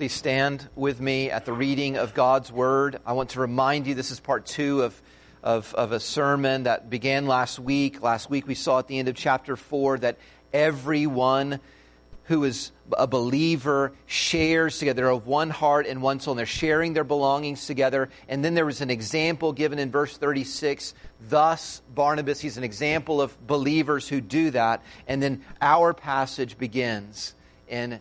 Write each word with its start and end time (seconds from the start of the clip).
Please 0.00 0.14
stand 0.14 0.66
with 0.74 0.98
me 0.98 1.30
at 1.30 1.44
the 1.44 1.52
reading 1.52 1.98
of 1.98 2.14
God's 2.14 2.50
Word. 2.50 2.98
I 3.04 3.12
want 3.12 3.28
to 3.30 3.40
remind 3.40 3.86
you 3.86 3.94
this 3.94 4.10
is 4.10 4.18
part 4.18 4.46
two 4.46 4.80
of, 4.80 5.02
of, 5.42 5.74
of, 5.74 5.92
a 5.92 6.00
sermon 6.00 6.62
that 6.62 6.88
began 6.88 7.26
last 7.26 7.58
week. 7.58 8.00
Last 8.00 8.30
week 8.30 8.46
we 8.46 8.54
saw 8.54 8.78
at 8.78 8.88
the 8.88 8.98
end 8.98 9.08
of 9.08 9.14
chapter 9.14 9.56
4 9.56 9.98
that 9.98 10.16
everyone 10.54 11.60
who 12.24 12.44
is 12.44 12.72
a 12.96 13.06
believer 13.06 13.92
shares 14.06 14.78
together. 14.78 15.02
They're 15.02 15.10
of 15.10 15.26
one 15.26 15.50
heart 15.50 15.86
and 15.86 16.00
one 16.00 16.18
soul, 16.18 16.32
and 16.32 16.38
they're 16.38 16.46
sharing 16.46 16.94
their 16.94 17.04
belongings 17.04 17.66
together. 17.66 18.08
And 18.26 18.42
then 18.42 18.54
there 18.54 18.64
was 18.64 18.80
an 18.80 18.88
example 18.88 19.52
given 19.52 19.78
in 19.78 19.90
verse 19.90 20.16
36. 20.16 20.94
Thus, 21.28 21.82
Barnabas, 21.94 22.40
he's 22.40 22.56
an 22.56 22.64
example 22.64 23.20
of 23.20 23.46
believers 23.46 24.08
who 24.08 24.22
do 24.22 24.50
that. 24.52 24.82
And 25.06 25.22
then 25.22 25.44
our 25.60 25.92
passage 25.92 26.56
begins 26.56 27.34
in 27.68 28.00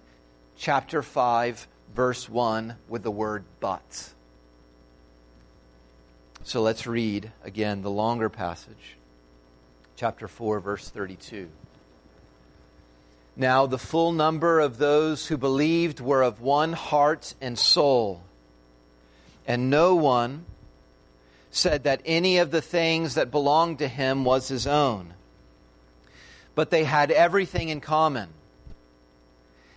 chapter 0.56 1.02
5, 1.02 1.68
verse 1.96 2.30
1, 2.30 2.76
with 2.88 3.04
the 3.04 3.12
word 3.12 3.44
but. 3.60 4.14
So 6.44 6.62
let's 6.62 6.88
read 6.88 7.32
again 7.44 7.82
the 7.82 7.92
longer 7.92 8.30
passage, 8.30 8.98
chapter 9.96 10.28
4, 10.28 10.60
verse 10.60 10.90
32. 10.90 11.50
Now, 13.36 13.68
the 13.68 13.78
full 13.78 14.12
number 14.12 14.60
of 14.60 14.78
those 14.78 15.28
who 15.28 15.38
believed 15.38 16.00
were 16.00 16.24
of 16.24 16.42
one 16.42 16.74
heart 16.74 17.36
and 17.40 17.58
soul. 17.58 18.22
And 19.48 19.70
no 19.70 19.96
one 19.96 20.46
said 21.52 21.84
that 21.84 22.02
any 22.06 22.38
of 22.38 22.52
the 22.52 22.62
things 22.62 23.16
that 23.16 23.32
belonged 23.32 23.80
to 23.80 23.88
him 23.88 24.26
was 24.26 24.48
his 24.48 24.68
own. 24.68 25.14
But 26.54 26.70
they 26.70 26.84
had 26.84 27.12
everything 27.12 27.70
in 27.70 27.80
common. 27.80 28.30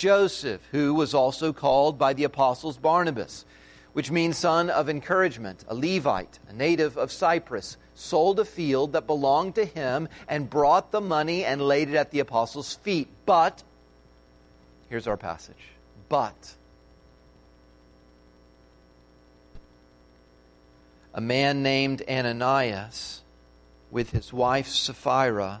Joseph, 0.00 0.62
who 0.70 0.94
was 0.94 1.12
also 1.12 1.52
called 1.52 1.98
by 1.98 2.14
the 2.14 2.24
apostles 2.24 2.78
Barnabas, 2.78 3.44
which 3.92 4.10
means 4.10 4.38
son 4.38 4.70
of 4.70 4.88
encouragement, 4.88 5.62
a 5.68 5.74
Levite, 5.74 6.38
a 6.48 6.54
native 6.54 6.96
of 6.96 7.12
Cyprus, 7.12 7.76
sold 7.94 8.40
a 8.40 8.46
field 8.46 8.94
that 8.94 9.06
belonged 9.06 9.56
to 9.56 9.66
him 9.66 10.08
and 10.26 10.48
brought 10.48 10.90
the 10.90 11.02
money 11.02 11.44
and 11.44 11.60
laid 11.60 11.90
it 11.90 11.96
at 11.96 12.12
the 12.12 12.20
apostles' 12.20 12.72
feet. 12.72 13.08
But, 13.26 13.62
here's 14.88 15.06
our 15.06 15.18
passage. 15.18 15.68
But, 16.08 16.54
a 21.12 21.20
man 21.20 21.62
named 21.62 22.02
Ananias, 22.08 23.20
with 23.90 24.12
his 24.12 24.32
wife 24.32 24.68
Sapphira, 24.68 25.60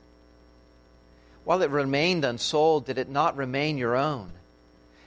While 1.43 1.61
it 1.61 1.69
remained 1.69 2.23
unsold, 2.23 2.85
did 2.85 2.97
it 2.97 3.09
not 3.09 3.35
remain 3.37 3.77
your 3.77 3.95
own? 3.95 4.31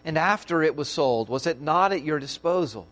And 0.04 0.18
after 0.18 0.62
it 0.62 0.76
was 0.76 0.88
sold, 0.88 1.28
was 1.28 1.46
it 1.46 1.60
not 1.60 1.92
at 1.92 2.02
your 2.02 2.18
disposal? 2.18 2.86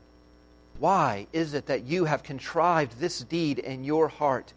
Why 0.79 1.27
is 1.33 1.55
it 1.55 1.67
that 1.67 1.85
you 1.85 2.07
have 2.07 2.23
contrived 2.23 2.99
this 2.99 3.21
deed 3.21 3.59
in 3.59 3.85
your 3.85 4.09
heart? 4.09 4.53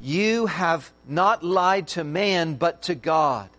You 0.00 0.46
have 0.46 0.92
not 1.06 1.42
lied 1.42 1.88
to 1.88 2.04
man, 2.04 2.54
but 2.54 2.82
to 2.82 2.94
God. 2.94 3.50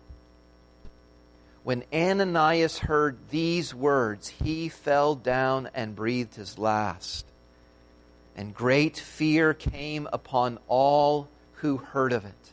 When 1.62 1.84
Ananias 1.92 2.78
heard 2.78 3.18
these 3.30 3.74
words, 3.74 4.28
he 4.28 4.68
fell 4.68 5.14
down 5.14 5.68
and 5.74 5.94
breathed 5.94 6.36
his 6.36 6.58
last. 6.58 7.26
And 8.34 8.54
great 8.54 8.96
fear 8.96 9.52
came 9.52 10.08
upon 10.12 10.58
all 10.68 11.28
who 11.54 11.76
heard 11.76 12.12
of 12.12 12.24
it. 12.24 12.52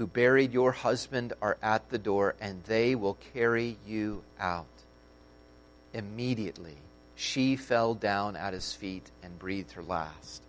who 0.00 0.06
buried 0.06 0.54
your 0.54 0.72
husband 0.72 1.30
are 1.42 1.58
at 1.60 1.90
the 1.90 1.98
door, 1.98 2.34
and 2.40 2.64
they 2.64 2.94
will 2.94 3.18
carry 3.34 3.76
you 3.86 4.22
out. 4.40 4.64
Immediately, 5.92 6.78
she 7.14 7.54
fell 7.54 7.92
down 7.92 8.34
at 8.34 8.54
his 8.54 8.72
feet 8.72 9.10
and 9.22 9.38
breathed 9.38 9.72
her 9.72 9.82
last. 9.82 10.42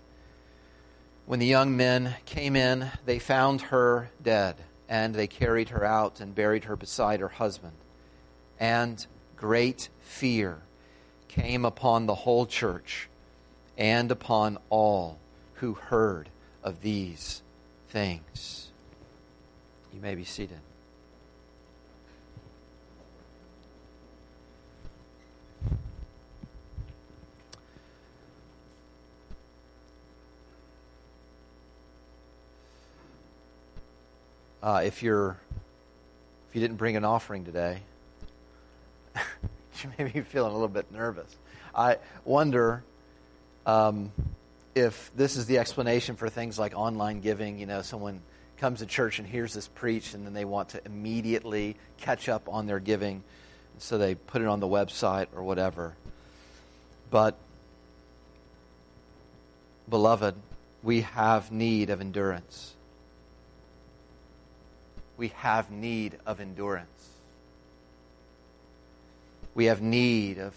When 1.26 1.40
the 1.40 1.48
young 1.48 1.76
men 1.76 2.16
came 2.24 2.56
in, 2.56 2.92
they 3.06 3.20
found 3.20 3.64
her 3.64 4.10
dead, 4.24 4.56
and 4.88 5.14
they 5.14 5.28
carried 5.28 5.68
her 5.68 5.84
out 5.84 6.22
and 6.22 6.34
buried 6.34 6.64
her 6.64 6.78
beside 6.78 7.20
her 7.20 7.28
husband. 7.28 7.76
And 8.58 9.06
great 9.36 9.90
fear 10.00 10.60
came 11.28 11.66
upon 11.66 12.06
the 12.06 12.16
whole 12.16 12.46
church 12.46 13.10
and 13.78 14.12
upon 14.12 14.60
all 14.70 15.20
who 15.56 15.74
heard 15.74 16.30
of 16.64 16.82
these 16.82 17.42
things. 17.90 18.71
You 19.94 20.02
may 20.02 20.16
be 20.16 20.24
seated. 20.24 20.60
uh, 34.62 34.82
if 34.86 35.02
you're 35.04 35.38
if 36.50 36.56
you 36.56 36.62
didn't 36.62 36.78
bring 36.78 36.98
an 36.98 37.06
offering 37.06 37.46
today, 37.46 37.80
you 39.16 39.92
may 39.98 40.06
be 40.06 40.22
feeling 40.22 40.52
a 40.52 40.54
little 40.54 40.68
bit 40.68 40.92
nervous. 40.92 41.34
I 41.74 41.98
wonder 42.26 42.84
um, 43.66 44.12
if 44.76 45.12
this 45.16 45.38
is 45.38 45.46
the 45.46 45.60
explanation 45.60 46.18
for 46.18 46.30
things 46.30 46.60
like 46.60 46.74
online 46.76 47.22
giving. 47.22 47.58
You 47.58 47.66
know, 47.66 47.82
someone 47.82 48.22
comes 48.62 48.80
to 48.80 48.86
church 48.86 49.20
and 49.20 49.28
hears 49.28 49.54
this 49.54 49.68
preached, 49.68 50.14
and 50.14 50.26
then 50.26 50.34
they 50.34 50.46
want 50.46 50.70
to 50.70 50.82
immediately 50.86 51.76
catch 51.98 52.30
up 52.30 52.48
on 52.48 52.66
their 52.66 52.80
giving, 52.80 53.24
so 53.80 53.98
they 53.98 54.16
put 54.16 54.42
it 54.42 54.48
on 54.48 54.62
the 54.62 54.68
website 54.68 55.28
or 55.36 55.44
whatever. 55.44 55.96
But, 57.10 57.36
beloved, 59.90 60.36
we 60.82 61.02
have 61.02 61.52
need 61.52 61.90
of 61.90 62.00
endurance 62.00 62.76
we 65.22 65.28
have 65.36 65.70
need 65.70 66.18
of 66.26 66.42
endurance. 66.42 67.10
We 69.54 69.66
have 69.66 69.80
need 69.80 70.40
of 70.40 70.56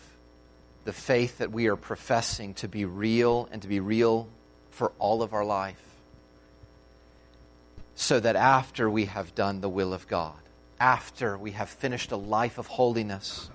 the 0.86 0.92
faith 0.94 1.36
that 1.36 1.52
we 1.52 1.66
are 1.66 1.76
professing 1.76 2.54
to 2.54 2.68
be 2.68 2.86
real 2.86 3.46
and 3.52 3.60
to 3.60 3.68
be 3.68 3.80
real 3.80 4.26
for 4.70 4.92
all 4.98 5.22
of 5.22 5.34
our 5.34 5.44
life. 5.44 5.93
So 7.94 8.20
that 8.20 8.36
after 8.36 8.90
we 8.90 9.06
have 9.06 9.34
done 9.34 9.60
the 9.60 9.68
will 9.68 9.92
of 9.92 10.08
God, 10.08 10.36
after 10.80 11.38
we 11.38 11.52
have 11.52 11.68
finished 11.68 12.12
a 12.12 12.16
life 12.16 12.58
of 12.58 12.66
holiness, 12.66 13.50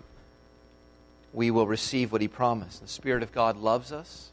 we 1.34 1.52
will 1.52 1.68
receive 1.68 2.12
what 2.12 2.22
He 2.22 2.28
promised. 2.28 2.82
The 2.82 2.88
Spirit 2.88 3.24
of 3.24 3.32
God 3.32 3.58
loves 3.58 3.92
us 3.92 4.32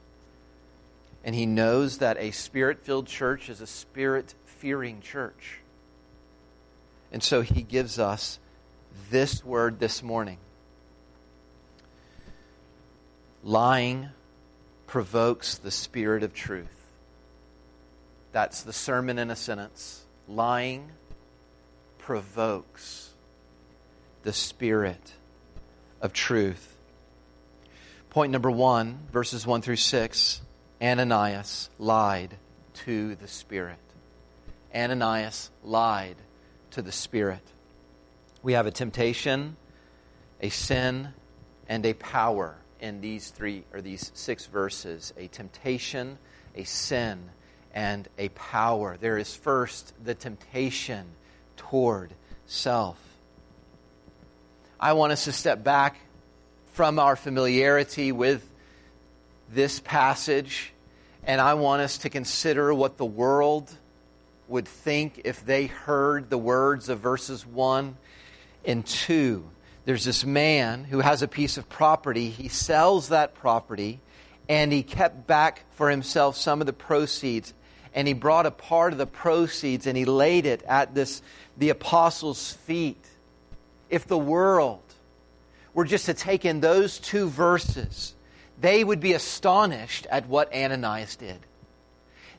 And 1.25 1.35
he 1.35 1.45
knows 1.45 1.99
that 1.99 2.17
a 2.19 2.31
spirit 2.31 2.85
filled 2.85 3.09
church 3.09 3.49
is 3.49 3.61
a 3.61 3.67
spirit 3.67 4.35
fearing 4.45 5.01
church. 5.01 5.59
And 7.11 7.21
so 7.21 7.41
he 7.41 7.63
gives 7.63 7.99
us 7.99 8.39
this 9.11 9.45
word 9.45 9.81
this 9.81 10.05
morning. 10.05 10.39
Lying 13.43 14.11
provokes 14.87 15.59
the 15.59 15.73
spirit 15.73 16.23
of 16.23 16.33
truth. 16.33 16.76
That's 18.37 18.65
the 18.65 18.73
sermon 18.75 19.19
in 19.19 19.31
a 19.31 19.35
sentence. 19.35 20.05
Lying 20.29 20.91
provokes 21.97 23.09
the 24.25 24.33
spirit 24.35 25.15
of 26.03 26.13
truth. 26.13 26.77
Point 28.11 28.33
number 28.33 28.51
one, 28.51 28.99
verses 29.11 29.47
1 29.47 29.63
through 29.63 29.77
6 29.77 30.43
Ananias 30.83 31.71
lied 31.79 32.37
to 32.85 33.15
the 33.15 33.27
Spirit. 33.27 33.79
Ananias 34.75 35.49
lied 35.65 36.17
to 36.73 36.83
the 36.83 36.93
Spirit. 36.93 37.41
We 38.43 38.53
have 38.53 38.67
a 38.67 38.71
temptation, 38.71 39.57
a 40.43 40.51
sin, 40.51 41.09
and 41.71 41.87
a 41.87 41.95
power 41.95 42.57
in 42.81 43.01
these 43.01 43.31
three 43.31 43.65
or 43.73 43.81
these 43.81 44.13
six 44.13 44.45
verses 44.45 45.15
a 45.17 45.27
temptation, 45.29 46.19
a 46.55 46.65
sin, 46.65 47.31
and 47.77 48.09
a 48.17 48.31
power. 48.31 48.97
There 48.99 49.19
is 49.19 49.37
first 49.37 49.93
the 50.03 50.15
temptation 50.15 51.05
toward 51.59 52.11
self. 52.47 52.99
I 54.81 54.95
want 54.95 55.13
us 55.13 55.25
to 55.27 55.33
step 55.33 55.63
back 55.63 55.99
from 56.73 56.99
our 56.99 57.17
familiarity 57.17 58.13
with 58.13 58.49
this 59.53 59.79
passage, 59.79 60.73
and 61.23 61.39
I 61.39 61.53
want 61.55 61.83
us 61.83 61.99
to 61.99 62.09
consider 62.09 62.73
what 62.73 62.97
the 62.97 63.05
world 63.05 63.71
would 64.49 64.67
think 64.67 65.21
if 65.25 65.45
they 65.45 65.67
heard 65.67 66.31
the 66.31 66.39
words 66.39 66.89
of 66.89 67.01
verses 67.01 67.45
1 67.45 67.95
and 68.65 68.87
2. 68.87 69.47
There's 69.85 70.05
this 70.05 70.25
man 70.25 70.85
who 70.85 71.01
has 71.01 71.21
a 71.21 71.29
piece 71.29 71.59
of 71.59 71.69
property. 71.69 72.31
He 72.31 72.49
sells 72.49 73.11
that 73.11 73.35
property, 73.35 74.01
and 74.49 74.73
he 74.73 74.83
kept 74.83 75.27
back 75.27 75.65
for 75.73 75.91
himself 75.91 76.37
some 76.37 76.63
of 76.63 76.67
the 76.67 76.73
proceeds. 76.73 77.53
And 77.97 78.07
he 78.07 78.15
brought 78.15 78.47
a 78.47 78.51
part 78.53 78.93
of 78.93 78.99
the 78.99 79.07
proceeds 79.07 79.87
and 79.87 79.97
he 79.97 80.05
laid 80.05 80.47
it 80.47 80.63
at 80.69 80.95
this 80.95 81.23
the 81.57 81.71
apostles' 81.71 82.53
feet. 82.53 83.05
If 83.89 84.07
the 84.07 84.19
world 84.19 84.83
were 85.73 85.87
just 85.87 86.07
to 86.07 86.15
take 86.15 86.45
in 86.45 86.61
those 86.61 86.99
two 86.99 87.29
verses, 87.29 88.15
they 88.61 88.85
would 88.85 89.01
be 89.01 89.15
astonished 89.15 90.07
at 90.11 90.29
what 90.29 90.55
Ananias 90.55 91.17
did. 91.17 91.39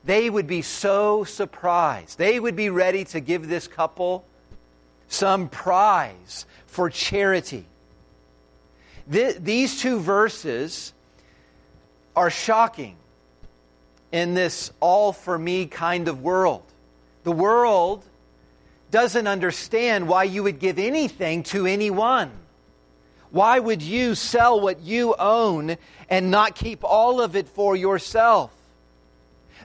They 0.04 0.30
would 0.30 0.46
be 0.46 0.62
so 0.62 1.24
surprised. 1.24 2.18
They 2.18 2.38
would 2.38 2.56
be 2.56 2.70
ready 2.70 3.04
to 3.06 3.20
give 3.20 3.48
this 3.48 3.66
couple 3.66 4.24
some 5.08 5.48
prize 5.48 6.46
for 6.66 6.88
charity. 6.88 7.66
these 9.08 9.80
two 9.80 9.98
verses 9.98 10.92
are 12.14 12.30
shocking 12.30 12.96
in 14.12 14.34
this 14.34 14.72
all 14.80 15.12
for 15.12 15.38
me 15.38 15.66
kind 15.66 16.08
of 16.08 16.22
world. 16.22 16.62
The 17.24 17.32
world 17.32 18.04
doesn't 18.90 19.26
understand 19.26 20.08
why 20.08 20.24
you 20.24 20.42
would 20.44 20.58
give 20.58 20.78
anything 20.78 21.42
to 21.44 21.66
anyone. 21.66 22.30
Why 23.30 23.58
would 23.58 23.82
you 23.82 24.14
sell 24.14 24.60
what 24.60 24.80
you 24.80 25.14
own 25.18 25.76
and 26.08 26.30
not 26.30 26.54
keep 26.54 26.82
all 26.82 27.20
of 27.20 27.36
it 27.36 27.48
for 27.48 27.76
yourself? 27.76 28.50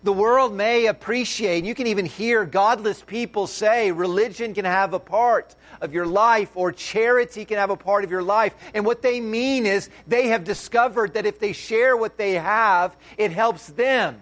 The 0.03 0.11
world 0.11 0.53
may 0.53 0.87
appreciate, 0.87 1.63
you 1.63 1.73
can 1.73 1.87
even 1.87 2.05
hear 2.05 2.43
godless 2.43 3.01
people 3.01 3.47
say 3.47 3.93
religion 3.93 4.53
can 4.53 4.65
have 4.65 4.93
a 4.93 4.99
part 4.99 5.55
of 5.79 5.93
your 5.93 6.05
life 6.05 6.49
or 6.55 6.73
charity 6.73 7.45
can 7.45 7.57
have 7.57 7.69
a 7.69 7.77
part 7.77 8.03
of 8.03 8.11
your 8.11 8.21
life. 8.21 8.53
And 8.73 8.85
what 8.85 9.01
they 9.01 9.21
mean 9.21 9.65
is 9.65 9.89
they 10.05 10.27
have 10.27 10.43
discovered 10.43 11.13
that 11.13 11.25
if 11.25 11.39
they 11.39 11.53
share 11.53 11.95
what 11.95 12.17
they 12.17 12.33
have, 12.33 12.97
it 13.17 13.31
helps 13.31 13.67
them. 13.67 14.19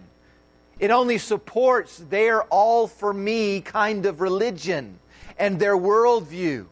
It 0.81 0.91
only 0.91 1.17
supports 1.17 1.97
their 1.97 2.43
all 2.43 2.87
for 2.87 3.13
me 3.13 3.61
kind 3.61 4.05
of 4.05 4.19
religion 4.19 4.99
and 5.37 5.59
their 5.59 5.77
worldview 5.77 6.65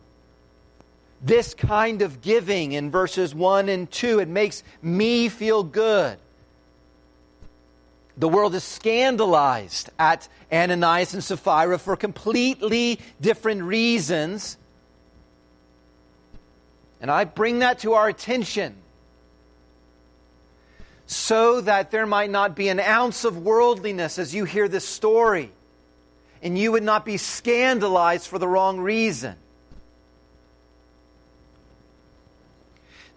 this 1.21 1.53
kind 1.53 2.01
of 2.01 2.21
giving 2.21 2.71
in 2.71 2.91
verses 2.91 3.35
1 3.35 3.69
and 3.69 3.89
2. 3.91 4.19
It 4.19 4.27
makes 4.27 4.63
me 4.81 5.29
feel 5.29 5.63
good. 5.63 6.17
The 8.17 8.29
world 8.29 8.53
is 8.56 8.63
scandalized 8.63 9.89
at 9.97 10.27
Ananias 10.51 11.13
and 11.13 11.23
Sapphira 11.23 11.77
for 11.77 11.95
completely 11.95 13.00
different 13.21 13.63
reasons. 13.63 14.57
And 17.01 17.09
I 17.09 17.23
bring 17.23 17.59
that 17.59 17.79
to 17.79 17.94
our 17.94 18.09
attention 18.09 18.75
so 21.09 21.59
that 21.61 21.91
there 21.91 22.06
might 22.06 22.29
not 22.29 22.56
be 22.56 22.69
an 22.69 22.79
ounce 22.79 23.25
of 23.25 23.38
worldliness 23.38 24.19
as 24.19 24.33
you 24.33 24.45
hear 24.45 24.67
this 24.67 24.88
story, 24.88 25.51
and 26.41 26.57
you 26.57 26.71
would 26.71 26.83
not 26.83 27.03
be 27.03 27.17
scandalized 27.17 28.27
for 28.27 28.39
the 28.39 28.47
wrong 28.47 28.79
reason. 28.79 29.35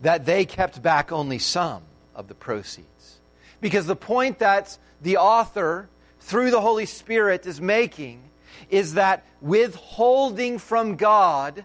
that 0.03 0.27
they 0.27 0.45
kept 0.45 0.83
back 0.83 1.11
only 1.11 1.39
some 1.39 1.83
of 2.15 2.29
the 2.29 2.35
proceeds. 2.35 3.21
Because 3.61 3.87
the 3.87 3.97
point 3.97 4.41
that 4.41 4.77
the 5.01 5.17
author, 5.17 5.89
through 6.21 6.51
the 6.51 6.61
Holy 6.61 6.87
Spirit, 6.87 7.47
is 7.47 7.61
making 7.61 8.23
is 8.69 8.95
that 8.95 9.25
withholding 9.41 10.59
from 10.59 10.97
God 10.97 11.65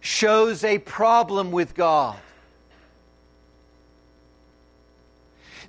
shows 0.00 0.64
a 0.64 0.78
problem 0.78 1.50
with 1.50 1.74
God. 1.74 2.16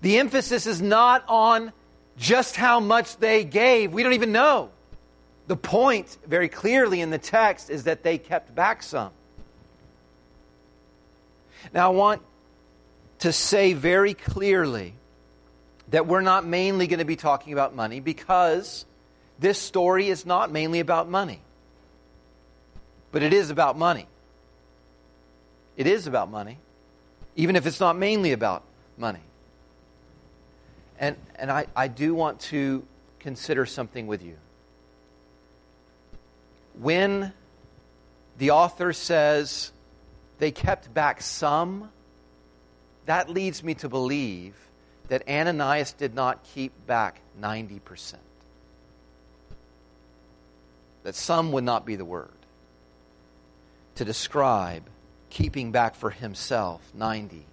The 0.01 0.19
emphasis 0.19 0.68
is 0.68 0.81
not 0.81 1.24
on 1.27 1.71
just 2.18 2.56
how 2.56 2.80
much 2.80 3.18
they 3.18 3.44
gave. 3.44 3.94
We 3.94 4.03
don't 4.03 4.13
even 4.13 4.31
know. 4.31 4.69
The 5.47 5.56
point, 5.56 6.18
very 6.25 6.50
clearly 6.50 7.01
in 7.01 7.09
the 7.09 7.18
text, 7.18 7.69
is 7.69 7.83
that 7.83 8.03
they 8.03 8.18
kept 8.18 8.53
back 8.56 8.81
some. 8.83 9.12
Now, 11.74 11.92
I 11.92 11.95
want 11.95 12.21
to 13.19 13.31
say 13.31 13.74
very 13.74 14.13
clearly 14.13 14.94
that 15.89 16.07
we're 16.07 16.21
not 16.21 16.45
mainly 16.45 16.88
going 16.88 17.00
to 17.00 17.06
be 17.06 17.15
talking 17.15 17.53
about 17.53 17.75
money 17.75 18.00
because 18.00 18.86
this 19.39 19.60
story 19.60 20.10
is 20.10 20.25
not 20.25 20.51
mainly 20.51 20.79
about 20.79 21.10
money. 21.10 21.41
But 23.12 23.24
it 23.24 23.34
is 23.34 23.50
about 23.50 23.77
money. 23.77 24.08
It 25.77 25.88
is 25.88 26.08
about 26.08 26.29
money, 26.29 26.58
even 27.36 27.55
if 27.55 27.65
it's 27.65 27.79
not 27.79 27.98
mainly 27.98 28.31
about 28.31 28.63
money. 28.98 29.22
And, 30.99 31.15
and 31.35 31.51
I, 31.51 31.67
I 31.75 31.87
do 31.87 32.15
want 32.15 32.39
to 32.41 32.85
consider 33.19 33.65
something 33.65 34.07
with 34.07 34.23
you. 34.23 34.37
When 36.79 37.33
the 38.37 38.51
author 38.51 38.93
says, 38.93 39.71
they 40.39 40.51
kept 40.51 40.93
back 40.93 41.21
some. 41.21 41.89
That 43.05 43.29
leads 43.29 43.63
me 43.63 43.75
to 43.75 43.89
believe 43.89 44.55
that 45.07 45.27
Ananias 45.27 45.93
did 45.93 46.13
not 46.15 46.43
keep 46.43 46.73
back 46.87 47.21
90%. 47.39 48.15
That 51.03 51.15
some 51.15 51.51
would 51.51 51.63
not 51.63 51.85
be 51.85 51.95
the 51.95 52.05
word 52.05 52.29
to 53.95 54.05
describe 54.05 54.83
keeping 55.29 55.71
back 55.71 55.95
for 55.95 56.09
himself 56.09 56.81
90%. 56.97 57.43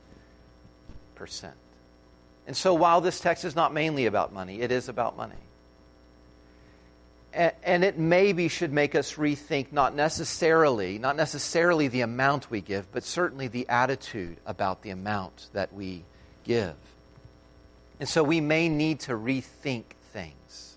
And 2.46 2.56
so 2.56 2.74
while 2.74 3.00
this 3.00 3.20
text 3.20 3.44
is 3.44 3.54
not 3.54 3.72
mainly 3.72 4.06
about 4.06 4.32
money, 4.32 4.60
it 4.60 4.72
is 4.72 4.88
about 4.88 5.16
money. 5.16 5.36
And 7.32 7.82
it 7.82 7.98
maybe 7.98 8.48
should 8.48 8.72
make 8.72 8.94
us 8.94 9.14
rethink 9.14 9.72
not 9.72 9.94
necessarily 9.94 10.98
not 10.98 11.16
necessarily 11.16 11.88
the 11.88 12.02
amount 12.02 12.50
we 12.50 12.60
give 12.60 12.92
but 12.92 13.02
certainly 13.04 13.48
the 13.48 13.66
attitude 13.70 14.36
about 14.44 14.82
the 14.82 14.90
amount 14.90 15.48
that 15.54 15.72
we 15.72 16.04
give. 16.44 16.74
And 18.00 18.06
so 18.06 18.22
we 18.22 18.42
may 18.42 18.68
need 18.68 19.00
to 19.00 19.12
rethink 19.12 19.84
things. 20.12 20.76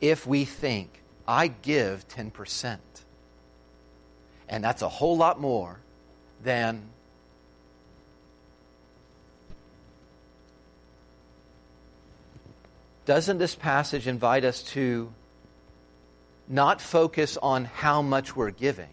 If 0.00 0.26
we 0.26 0.46
think 0.46 1.02
i 1.28 1.48
give 1.48 2.08
10% 2.08 2.78
and 4.48 4.64
that's 4.64 4.82
a 4.82 4.88
whole 4.88 5.16
lot 5.16 5.40
more 5.40 5.78
than 6.42 6.82
doesn't 13.04 13.38
this 13.38 13.54
passage 13.54 14.06
invite 14.06 14.44
us 14.44 14.62
to 14.62 15.12
not 16.48 16.80
focus 16.80 17.36
on 17.36 17.64
how 17.64 18.02
much 18.02 18.36
we're 18.36 18.50
giving, 18.50 18.90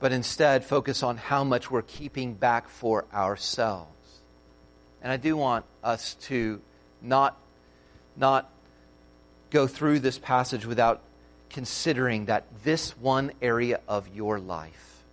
but 0.00 0.12
instead 0.12 0.64
focus 0.64 1.02
on 1.02 1.16
how 1.16 1.44
much 1.44 1.70
we're 1.70 1.82
keeping 1.82 2.34
back 2.34 2.68
for 2.68 3.04
ourselves? 3.12 4.20
And 5.02 5.12
I 5.12 5.16
do 5.16 5.36
want 5.36 5.64
us 5.84 6.14
to 6.22 6.60
not, 7.00 7.36
not 8.16 8.50
go 9.50 9.66
through 9.66 10.00
this 10.00 10.18
passage 10.18 10.66
without 10.66 11.02
considering 11.48 12.26
that 12.26 12.44
this 12.64 12.96
one 12.96 13.32
area 13.40 13.80
of 13.88 14.08
your 14.14 14.38
life, 14.38 15.04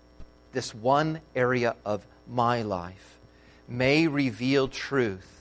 this 0.51 0.73
one 0.73 1.21
area 1.35 1.75
of 1.85 2.05
my 2.27 2.61
life, 2.63 3.19
may 3.67 4.07
reveal 4.07 4.67
truth 4.67 5.36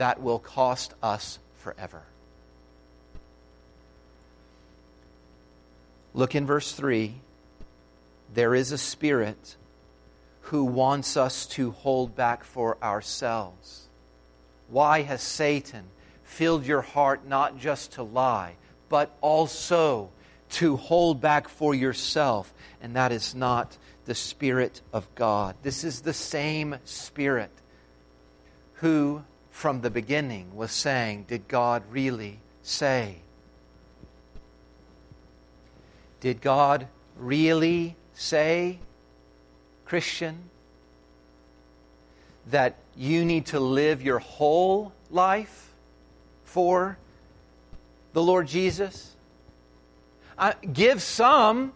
that 0.00 0.22
will 0.22 0.38
cost 0.38 0.94
us 1.02 1.38
forever. 1.58 2.00
Look 6.14 6.34
in 6.34 6.46
verse 6.46 6.72
3. 6.72 7.16
There 8.32 8.54
is 8.54 8.72
a 8.72 8.78
spirit 8.78 9.56
who 10.40 10.64
wants 10.64 11.18
us 11.18 11.44
to 11.48 11.72
hold 11.72 12.16
back 12.16 12.44
for 12.44 12.78
ourselves. 12.82 13.88
Why 14.70 15.02
has 15.02 15.20
Satan 15.20 15.84
filled 16.24 16.64
your 16.64 16.80
heart 16.80 17.26
not 17.26 17.58
just 17.58 17.92
to 17.92 18.02
lie, 18.02 18.54
but 18.88 19.14
also 19.20 20.08
to 20.52 20.78
hold 20.78 21.20
back 21.20 21.46
for 21.46 21.74
yourself? 21.74 22.54
And 22.80 22.96
that 22.96 23.12
is 23.12 23.34
not 23.34 23.76
the 24.06 24.14
Spirit 24.14 24.80
of 24.94 25.14
God. 25.14 25.56
This 25.62 25.84
is 25.84 26.00
the 26.00 26.14
same 26.14 26.76
Spirit 26.86 27.50
who, 28.76 29.22
from 29.60 29.82
the 29.82 29.90
beginning, 29.90 30.56
was 30.56 30.72
saying, 30.72 31.26
Did 31.28 31.46
God 31.46 31.82
really 31.90 32.40
say? 32.62 33.16
Did 36.20 36.40
God 36.40 36.88
really 37.18 37.94
say, 38.14 38.78
Christian, 39.84 40.48
that 42.46 42.76
you 42.96 43.22
need 43.26 43.44
to 43.46 43.60
live 43.60 44.00
your 44.00 44.18
whole 44.18 44.94
life 45.10 45.74
for 46.44 46.96
the 48.14 48.22
Lord 48.22 48.48
Jesus? 48.48 49.14
Uh, 50.38 50.54
give 50.72 51.02
some, 51.02 51.74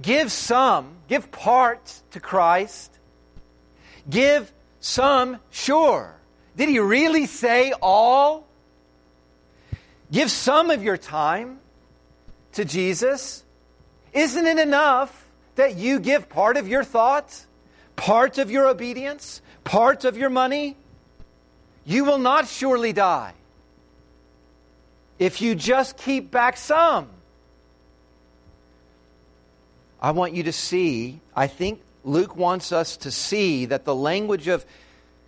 give 0.00 0.32
some, 0.32 0.96
give 1.10 1.30
part 1.30 2.00
to 2.12 2.20
Christ. 2.20 2.90
Give 4.08 4.50
some, 4.80 5.36
sure. 5.50 6.16
Did 6.56 6.68
he 6.68 6.78
really 6.78 7.26
say 7.26 7.72
all? 7.80 8.46
Give 10.10 10.30
some 10.30 10.70
of 10.70 10.82
your 10.82 10.96
time 10.96 11.58
to 12.52 12.64
Jesus? 12.64 13.42
Isn't 14.12 14.46
it 14.46 14.58
enough 14.58 15.26
that 15.56 15.76
you 15.76 16.00
give 16.00 16.28
part 16.28 16.56
of 16.56 16.68
your 16.68 16.84
thoughts, 16.84 17.46
part 17.96 18.38
of 18.38 18.50
your 18.50 18.68
obedience, 18.68 19.40
part 19.64 20.04
of 20.04 20.16
your 20.16 20.30
money? 20.30 20.76
You 21.84 22.04
will 22.04 22.18
not 22.18 22.46
surely 22.46 22.92
die 22.92 23.34
if 25.18 25.40
you 25.40 25.54
just 25.54 25.96
keep 25.96 26.30
back 26.30 26.56
some. 26.56 27.08
I 30.00 30.10
want 30.10 30.34
you 30.34 30.42
to 30.44 30.52
see, 30.52 31.20
I 31.34 31.46
think 31.46 31.80
Luke 32.04 32.36
wants 32.36 32.72
us 32.72 32.96
to 32.98 33.10
see 33.10 33.66
that 33.66 33.84
the 33.84 33.94
language 33.94 34.48
of 34.48 34.66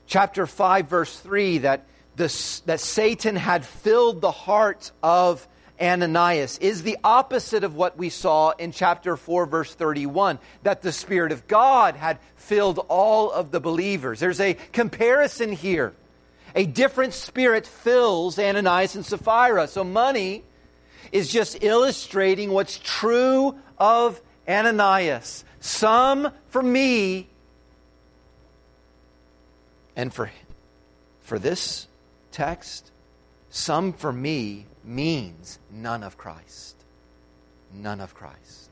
chapter 0.06 0.46
5, 0.46 0.88
verse 0.88 1.18
3, 1.18 1.58
that, 1.58 1.86
that 2.16 2.80
Satan 2.80 3.36
had 3.36 3.64
filled 3.64 4.20
the 4.20 4.30
heart 4.30 4.90
of 5.02 5.46
Ananias 5.80 6.58
is 6.58 6.82
the 6.82 6.98
opposite 7.02 7.64
of 7.64 7.74
what 7.74 7.98
we 7.98 8.08
saw 8.08 8.50
in 8.50 8.70
chapter 8.70 9.16
4, 9.16 9.46
verse 9.46 9.74
31, 9.74 10.38
that 10.62 10.82
the 10.82 10.92
Spirit 10.92 11.32
of 11.32 11.48
God 11.48 11.96
had 11.96 12.18
filled 12.36 12.84
all 12.88 13.30
of 13.30 13.50
the 13.50 13.60
believers. 13.60 14.20
There's 14.20 14.40
a 14.40 14.54
comparison 14.72 15.52
here. 15.52 15.94
A 16.54 16.66
different 16.66 17.14
spirit 17.14 17.66
fills 17.66 18.38
Ananias 18.38 18.94
and 18.94 19.04
Sapphira. 19.04 19.66
So 19.66 19.82
money 19.82 20.44
is 21.10 21.28
just 21.28 21.64
illustrating 21.64 22.50
what's 22.50 22.78
true 22.78 23.56
of 23.76 24.20
Ananias. 24.48 25.44
Some 25.58 26.30
for 26.48 26.62
me, 26.62 27.28
and 29.96 30.12
for, 30.12 30.30
for 31.22 31.38
this 31.38 31.86
text, 32.32 32.90
some 33.50 33.92
for 33.92 34.12
me 34.12 34.66
means 34.82 35.58
none 35.70 36.02
of 36.02 36.18
Christ. 36.18 36.76
None 37.72 38.00
of 38.00 38.14
Christ. 38.14 38.70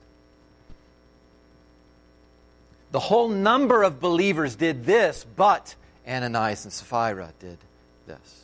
The 2.91 3.00
whole 3.00 3.29
number 3.29 3.83
of 3.83 4.00
believers 4.00 4.55
did 4.55 4.85
this, 4.85 5.25
but 5.37 5.75
Ananias 6.07 6.64
and 6.64 6.73
Sapphira 6.73 7.33
did 7.38 7.59
this. 8.07 8.43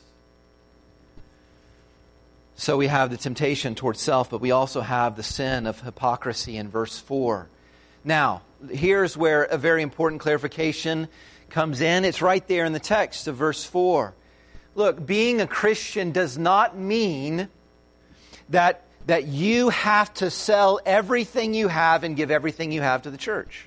So 2.56 2.76
we 2.76 2.88
have 2.88 3.10
the 3.10 3.16
temptation 3.16 3.74
towards 3.74 4.00
self, 4.00 4.30
but 4.30 4.40
we 4.40 4.50
also 4.50 4.80
have 4.80 5.16
the 5.16 5.22
sin 5.22 5.66
of 5.66 5.80
hypocrisy 5.80 6.56
in 6.56 6.68
verse 6.68 6.98
4. 6.98 7.48
Now, 8.04 8.42
here's 8.68 9.16
where 9.16 9.44
a 9.44 9.58
very 9.58 9.82
important 9.82 10.20
clarification 10.20 11.08
comes 11.50 11.80
in. 11.80 12.04
It's 12.04 12.22
right 12.22 12.46
there 12.46 12.64
in 12.64 12.72
the 12.72 12.80
text 12.80 13.28
of 13.28 13.36
verse 13.36 13.64
4. 13.64 14.14
Look, 14.74 15.04
being 15.04 15.40
a 15.40 15.46
Christian 15.46 16.12
does 16.12 16.38
not 16.38 16.76
mean 16.76 17.48
that, 18.50 18.84
that 19.06 19.26
you 19.26 19.70
have 19.70 20.12
to 20.14 20.30
sell 20.30 20.80
everything 20.86 21.54
you 21.54 21.68
have 21.68 22.04
and 22.04 22.16
give 22.16 22.30
everything 22.30 22.72
you 22.72 22.80
have 22.80 23.02
to 23.02 23.10
the 23.10 23.18
church. 23.18 23.66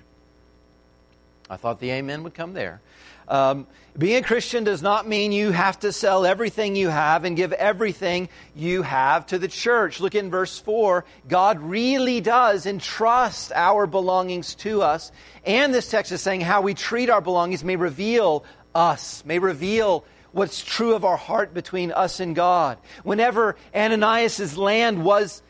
I 1.49 1.57
thought 1.57 1.79
the 1.79 1.91
amen 1.91 2.23
would 2.23 2.33
come 2.33 2.53
there. 2.53 2.81
Um, 3.27 3.67
being 3.97 4.23
a 4.23 4.25
Christian 4.25 4.63
does 4.63 4.81
not 4.81 5.07
mean 5.07 5.33
you 5.33 5.51
have 5.51 5.79
to 5.81 5.91
sell 5.91 6.25
everything 6.25 6.77
you 6.77 6.87
have 6.87 7.25
and 7.25 7.35
give 7.35 7.51
everything 7.51 8.29
you 8.55 8.83
have 8.83 9.25
to 9.27 9.37
the 9.37 9.49
church. 9.49 9.99
Look 9.99 10.15
in 10.15 10.29
verse 10.29 10.57
4. 10.59 11.03
God 11.27 11.59
really 11.59 12.21
does 12.21 12.65
entrust 12.65 13.51
our 13.53 13.87
belongings 13.87 14.55
to 14.55 14.81
us. 14.81 15.11
And 15.45 15.73
this 15.73 15.89
text 15.89 16.13
is 16.13 16.21
saying 16.21 16.41
how 16.41 16.61
we 16.61 16.73
treat 16.73 17.09
our 17.09 17.19
belongings 17.19 17.65
may 17.65 17.75
reveal 17.75 18.45
us, 18.73 19.25
may 19.25 19.39
reveal 19.39 20.05
what's 20.31 20.63
true 20.63 20.95
of 20.95 21.03
our 21.03 21.17
heart 21.17 21.53
between 21.53 21.91
us 21.91 22.21
and 22.21 22.33
God. 22.33 22.77
Whenever 23.03 23.57
Ananias' 23.75 24.57
land 24.57 25.03
was 25.03 25.41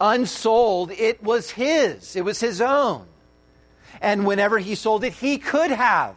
unsold, 0.00 0.90
it 0.90 1.22
was 1.22 1.50
his, 1.50 2.16
it 2.16 2.24
was 2.24 2.40
his 2.40 2.60
own. 2.60 3.06
And 4.00 4.26
whenever 4.26 4.58
he 4.58 4.74
sold 4.74 5.04
it, 5.04 5.12
he 5.12 5.38
could 5.38 5.70
have. 5.70 6.16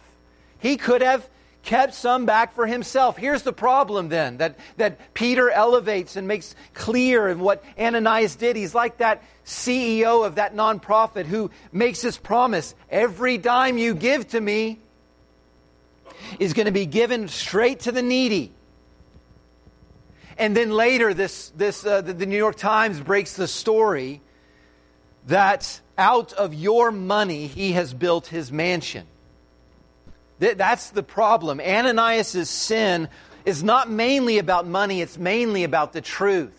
He 0.59 0.77
could 0.77 1.01
have 1.01 1.27
kept 1.63 1.93
some 1.93 2.25
back 2.25 2.55
for 2.55 2.65
himself. 2.65 3.17
Here's 3.17 3.43
the 3.43 3.51
problem 3.51 4.07
then 4.07 4.37
that, 4.37 4.57
that 4.77 5.13
Peter 5.13 5.49
elevates 5.49 6.15
and 6.15 6.27
makes 6.27 6.55
clear 6.73 7.27
in 7.27 7.39
what 7.39 7.63
Ananias 7.77 8.37
did. 8.37 8.55
He's 8.55 8.73
like 8.73 8.97
that 8.97 9.21
CEO 9.45 10.25
of 10.25 10.35
that 10.35 10.55
nonprofit 10.55 11.25
who 11.25 11.51
makes 11.71 12.01
this 12.01 12.17
promise 12.17 12.73
every 12.89 13.37
dime 13.37 13.77
you 13.77 13.93
give 13.95 14.29
to 14.29 14.39
me, 14.39 14.79
is 16.39 16.53
going 16.53 16.65
to 16.65 16.71
be 16.71 16.85
given 16.85 17.27
straight 17.27 17.81
to 17.81 17.91
the 17.91 18.01
needy. 18.01 18.51
And 20.37 20.55
then 20.55 20.71
later, 20.71 21.13
this, 21.13 21.49
this, 21.49 21.85
uh, 21.85 22.01
the, 22.01 22.13
the 22.13 22.25
New 22.25 22.37
York 22.37 22.55
Times 22.55 22.99
breaks 22.99 23.33
the 23.33 23.47
story 23.47 24.21
that 25.27 25.81
out 25.97 26.33
of 26.33 26.53
your 26.53 26.91
money 26.91 27.47
he 27.47 27.73
has 27.73 27.93
built 27.93 28.27
his 28.27 28.51
mansion. 28.51 29.07
Th- 30.39 30.57
that's 30.57 30.91
the 30.91 31.03
problem. 31.03 31.59
Ananias' 31.59 32.49
sin 32.49 33.09
is 33.45 33.63
not 33.63 33.89
mainly 33.89 34.39
about 34.39 34.67
money, 34.67 35.01
it's 35.01 35.17
mainly 35.17 35.63
about 35.63 35.93
the 35.93 36.01
truth. 36.01 36.53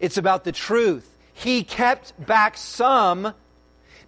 It's 0.00 0.16
about 0.16 0.44
the 0.44 0.52
truth. 0.52 1.08
He 1.34 1.62
kept 1.62 2.12
back 2.24 2.56
some 2.56 3.32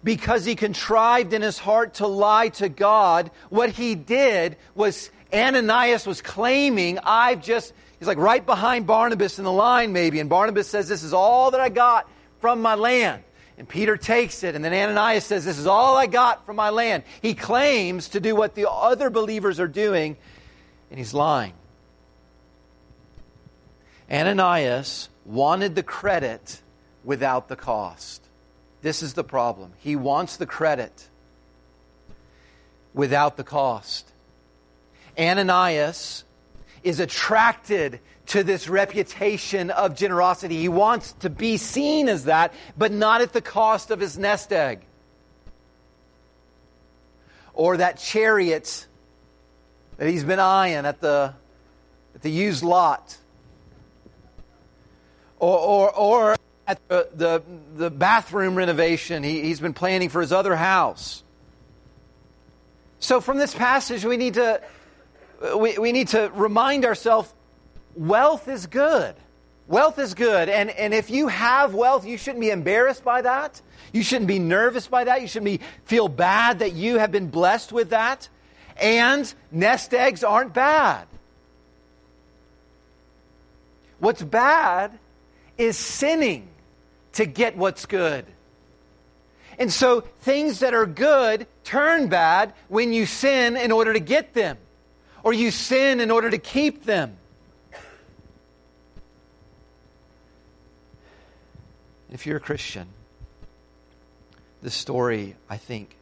because 0.03 0.45
he 0.45 0.55
contrived 0.55 1.33
in 1.33 1.41
his 1.41 1.57
heart 1.57 1.95
to 1.95 2.07
lie 2.07 2.49
to 2.49 2.69
God. 2.69 3.31
What 3.49 3.69
he 3.69 3.95
did 3.95 4.57
was 4.75 5.09
Ananias 5.33 6.05
was 6.05 6.21
claiming, 6.21 6.99
I've 7.03 7.41
just, 7.41 7.73
he's 7.99 8.07
like 8.07 8.17
right 8.17 8.45
behind 8.45 8.87
Barnabas 8.87 9.37
in 9.37 9.45
the 9.45 9.51
line 9.51 9.93
maybe, 9.93 10.19
and 10.19 10.29
Barnabas 10.29 10.67
says, 10.67 10.89
This 10.89 11.03
is 11.03 11.13
all 11.13 11.51
that 11.51 11.61
I 11.61 11.69
got 11.69 12.09
from 12.39 12.61
my 12.61 12.75
land. 12.75 13.23
And 13.61 13.69
Peter 13.69 13.95
takes 13.95 14.41
it, 14.41 14.55
and 14.55 14.65
then 14.65 14.73
Ananias 14.73 15.23
says, 15.23 15.45
This 15.45 15.59
is 15.59 15.67
all 15.67 15.95
I 15.95 16.07
got 16.07 16.47
from 16.47 16.55
my 16.55 16.71
land. 16.71 17.03
He 17.21 17.35
claims 17.35 18.09
to 18.09 18.19
do 18.19 18.35
what 18.35 18.55
the 18.55 18.67
other 18.67 19.11
believers 19.11 19.59
are 19.59 19.67
doing, 19.67 20.17
and 20.89 20.97
he's 20.97 21.13
lying. 21.13 21.53
Ananias 24.11 25.09
wanted 25.25 25.75
the 25.75 25.83
credit 25.83 26.59
without 27.03 27.49
the 27.49 27.55
cost. 27.55 28.27
This 28.81 29.03
is 29.03 29.13
the 29.13 29.23
problem. 29.23 29.73
He 29.77 29.95
wants 29.95 30.37
the 30.37 30.47
credit 30.47 31.07
without 32.95 33.37
the 33.37 33.43
cost. 33.43 34.11
Ananias 35.19 36.23
is 36.81 36.99
attracted 36.99 37.99
to 38.27 38.43
this 38.43 38.69
reputation 38.69 39.71
of 39.71 39.95
generosity. 39.95 40.57
He 40.57 40.69
wants 40.69 41.13
to 41.19 41.29
be 41.29 41.57
seen 41.57 42.07
as 42.07 42.25
that, 42.25 42.53
but 42.77 42.91
not 42.91 43.21
at 43.21 43.33
the 43.33 43.41
cost 43.41 43.91
of 43.91 43.99
his 43.99 44.17
nest 44.17 44.53
egg 44.53 44.85
or 47.53 47.77
that 47.77 47.97
chariot 47.97 48.87
that 49.97 50.07
he's 50.07 50.23
been 50.23 50.39
eyeing 50.39 50.85
at 50.85 50.99
the, 51.01 51.33
at 52.15 52.21
the 52.21 52.31
used 52.31 52.63
lot. 52.63 53.17
Or, 55.39 55.57
or, 55.59 55.95
or 55.95 56.35
at 56.67 56.79
the, 56.87 57.09
the, 57.13 57.43
the 57.75 57.89
bathroom 57.89 58.55
renovation 58.55 59.23
he, 59.23 59.41
he's 59.41 59.59
been 59.59 59.73
planning 59.73 60.09
for 60.09 60.21
his 60.21 60.31
other 60.31 60.55
house. 60.55 61.23
So, 62.99 63.19
from 63.19 63.37
this 63.37 63.53
passage, 63.53 64.05
we 64.05 64.17
need 64.17 64.35
to, 64.35 64.61
we, 65.57 65.77
we 65.79 65.91
need 65.91 66.09
to 66.09 66.31
remind 66.35 66.85
ourselves 66.85 67.33
wealth 67.95 68.47
is 68.47 68.67
good. 68.67 69.15
Wealth 69.67 69.99
is 69.99 70.13
good. 70.13 70.49
And, 70.49 70.69
and 70.69 70.93
if 70.93 71.09
you 71.09 71.27
have 71.27 71.73
wealth, 71.73 72.05
you 72.05 72.17
shouldn't 72.17 72.41
be 72.41 72.49
embarrassed 72.49 73.03
by 73.03 73.21
that. 73.21 73.61
You 73.93 74.03
shouldn't 74.03 74.27
be 74.27 74.39
nervous 74.39 74.87
by 74.87 75.05
that. 75.05 75.21
You 75.21 75.27
shouldn't 75.27 75.59
be, 75.59 75.65
feel 75.85 76.07
bad 76.07 76.59
that 76.59 76.73
you 76.73 76.97
have 76.97 77.11
been 77.11 77.29
blessed 77.29 77.71
with 77.71 77.91
that. 77.91 78.27
And 78.77 79.31
nest 79.51 79.93
eggs 79.93 80.23
aren't 80.23 80.53
bad. 80.53 81.07
What's 83.99 84.23
bad 84.23 84.97
is 85.57 85.77
sinning 85.77 86.47
to 87.13 87.25
get 87.25 87.55
what's 87.55 87.85
good. 87.85 88.25
And 89.59 89.71
so 89.71 90.01
things 90.21 90.59
that 90.59 90.73
are 90.73 90.85
good 90.85 91.45
turn 91.63 92.07
bad 92.07 92.53
when 92.67 92.93
you 92.93 93.05
sin 93.05 93.55
in 93.55 93.71
order 93.71 93.93
to 93.93 93.99
get 93.99 94.33
them, 94.33 94.57
or 95.23 95.33
you 95.33 95.51
sin 95.51 95.99
in 95.99 96.09
order 96.09 96.29
to 96.29 96.39
keep 96.39 96.83
them. 96.83 97.17
If 102.11 102.25
you're 102.25 102.37
a 102.37 102.41
Christian, 102.41 102.87
this 104.61 104.75
story, 104.75 105.35
I 105.49 105.57
think, 105.57 105.95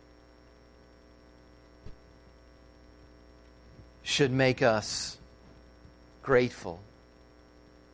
should 4.01 4.31
make 4.31 4.63
us 4.63 5.17
grateful 6.23 6.79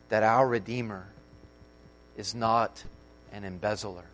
that 0.08 0.22
our 0.22 0.48
Redeemer 0.48 1.06
is 2.16 2.34
not 2.34 2.82
an 3.32 3.44
embezzler. 3.44 4.06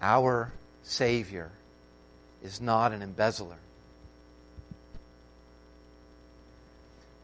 Our 0.00 0.52
Savior 0.84 1.50
is 2.44 2.60
not 2.60 2.92
an 2.92 3.02
embezzler. 3.02 3.58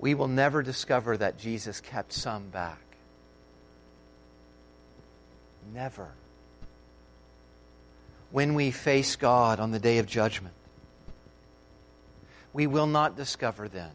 We 0.00 0.14
will 0.14 0.28
never 0.28 0.62
discover 0.62 1.16
that 1.18 1.38
Jesus 1.38 1.80
kept 1.80 2.12
some 2.12 2.48
back. 2.48 2.89
Never. 5.72 6.08
When 8.30 8.54
we 8.54 8.70
face 8.70 9.16
God 9.16 9.60
on 9.60 9.70
the 9.70 9.78
day 9.78 9.98
of 9.98 10.06
judgment, 10.06 10.54
we 12.52 12.66
will 12.66 12.86
not 12.86 13.16
discover 13.16 13.68
then 13.68 13.90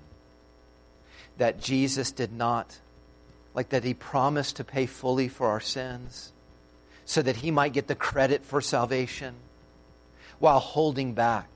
that 1.38 1.60
Jesus 1.60 2.12
did 2.12 2.32
not 2.32 2.80
like 3.54 3.70
that 3.70 3.84
he 3.84 3.94
promised 3.94 4.58
to 4.58 4.64
pay 4.64 4.86
fully 4.86 5.28
for 5.28 5.48
our 5.48 5.62
sins 5.62 6.34
so 7.06 7.22
that 7.22 7.38
he 7.38 7.52
might 7.52 7.74
get 7.74 7.88
the 7.88 7.96
credit 7.96 8.44
for 8.44 8.62
salvation 8.62 9.36
while 10.40 10.60
holding 10.60 11.14
back. 11.14 11.48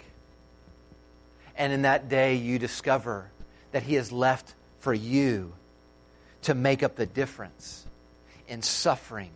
And 1.57 1.73
in 1.73 1.81
that 1.81 2.07
day, 2.07 2.35
you 2.35 2.57
discover 2.59 3.29
that 3.71 3.83
he 3.83 3.95
has 3.95 4.11
left 4.11 4.53
for 4.79 4.93
you 4.93 5.53
to 6.43 6.53
make 6.53 6.83
up 6.83 6.95
the 6.95 7.05
difference 7.05 7.85
in 8.47 8.61
suffering 8.61 9.31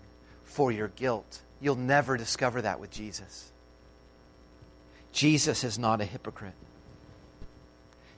for 0.54 0.72
your 0.72 0.90
guilt. 0.90 1.42
You'll 1.60 1.76
never 1.76 2.16
discover 2.16 2.62
that 2.62 2.80
with 2.80 2.92
Jesus. 2.92 3.52
Jesus 5.12 5.64
is 5.64 5.80
not 5.80 6.00
a 6.00 6.06
hypocrite. 6.06 6.54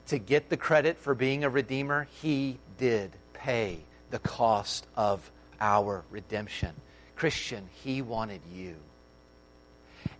To 0.08 0.18
get 0.18 0.50
the 0.50 0.56
credit 0.58 0.98
for 0.98 1.14
being 1.14 1.44
a 1.44 1.50
redeemer, 1.50 2.08
he 2.20 2.58
did 2.76 3.10
pay 3.32 3.78
the 4.10 4.18
cost 4.18 4.86
of 4.96 5.30
our 5.60 6.04
redemption. 6.10 6.74
Christian, 7.16 7.68
he 7.82 8.02
wanted 8.02 8.42
you. 8.54 8.76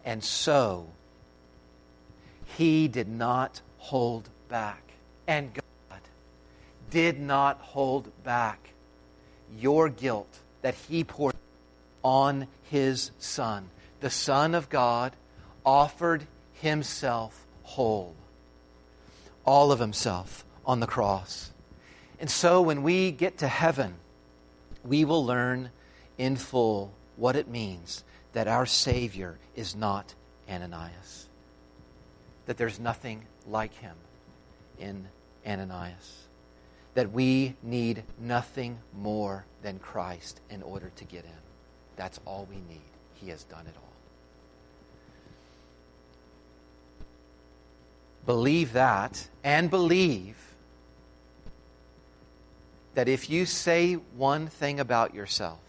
And 0.04 0.24
so, 0.24 0.88
he 2.56 2.88
did 2.88 3.08
not 3.08 3.60
hold 3.76 4.28
back. 4.48 4.82
And 5.26 5.52
God 5.52 6.00
did 6.90 7.20
not 7.20 7.58
hold 7.60 8.10
back 8.24 8.70
your 9.58 9.90
guilt 9.90 10.38
that 10.62 10.74
he 10.88 11.04
poured 11.04 11.34
on 12.06 12.46
his 12.62 13.10
Son. 13.18 13.68
The 13.98 14.10
Son 14.10 14.54
of 14.54 14.68
God 14.68 15.16
offered 15.64 16.24
himself 16.52 17.44
whole, 17.64 18.14
all 19.44 19.72
of 19.72 19.80
himself 19.80 20.44
on 20.64 20.78
the 20.78 20.86
cross. 20.86 21.50
And 22.20 22.30
so 22.30 22.62
when 22.62 22.84
we 22.84 23.10
get 23.10 23.38
to 23.38 23.48
heaven, 23.48 23.94
we 24.84 25.04
will 25.04 25.26
learn 25.26 25.70
in 26.16 26.36
full 26.36 26.94
what 27.16 27.34
it 27.34 27.48
means 27.48 28.04
that 28.34 28.46
our 28.46 28.66
Savior 28.66 29.36
is 29.56 29.74
not 29.74 30.14
Ananias, 30.48 31.28
that 32.46 32.56
there's 32.56 32.78
nothing 32.78 33.24
like 33.48 33.74
him 33.74 33.96
in 34.78 35.08
Ananias, 35.44 36.28
that 36.94 37.10
we 37.10 37.56
need 37.64 38.04
nothing 38.20 38.78
more 38.96 39.44
than 39.62 39.80
Christ 39.80 40.40
in 40.48 40.62
order 40.62 40.92
to 40.94 41.04
get 41.04 41.24
in. 41.24 41.45
That's 41.96 42.20
all 42.24 42.46
we 42.48 42.56
need. 42.56 42.80
He 43.14 43.28
has 43.30 43.44
done 43.44 43.66
it 43.66 43.74
all. 43.76 43.82
Believe 48.26 48.72
that 48.72 49.28
and 49.44 49.70
believe 49.70 50.36
that 52.94 53.08
if 53.08 53.30
you 53.30 53.46
say 53.46 53.94
one 53.94 54.48
thing 54.48 54.80
about 54.80 55.14
yourself 55.14 55.60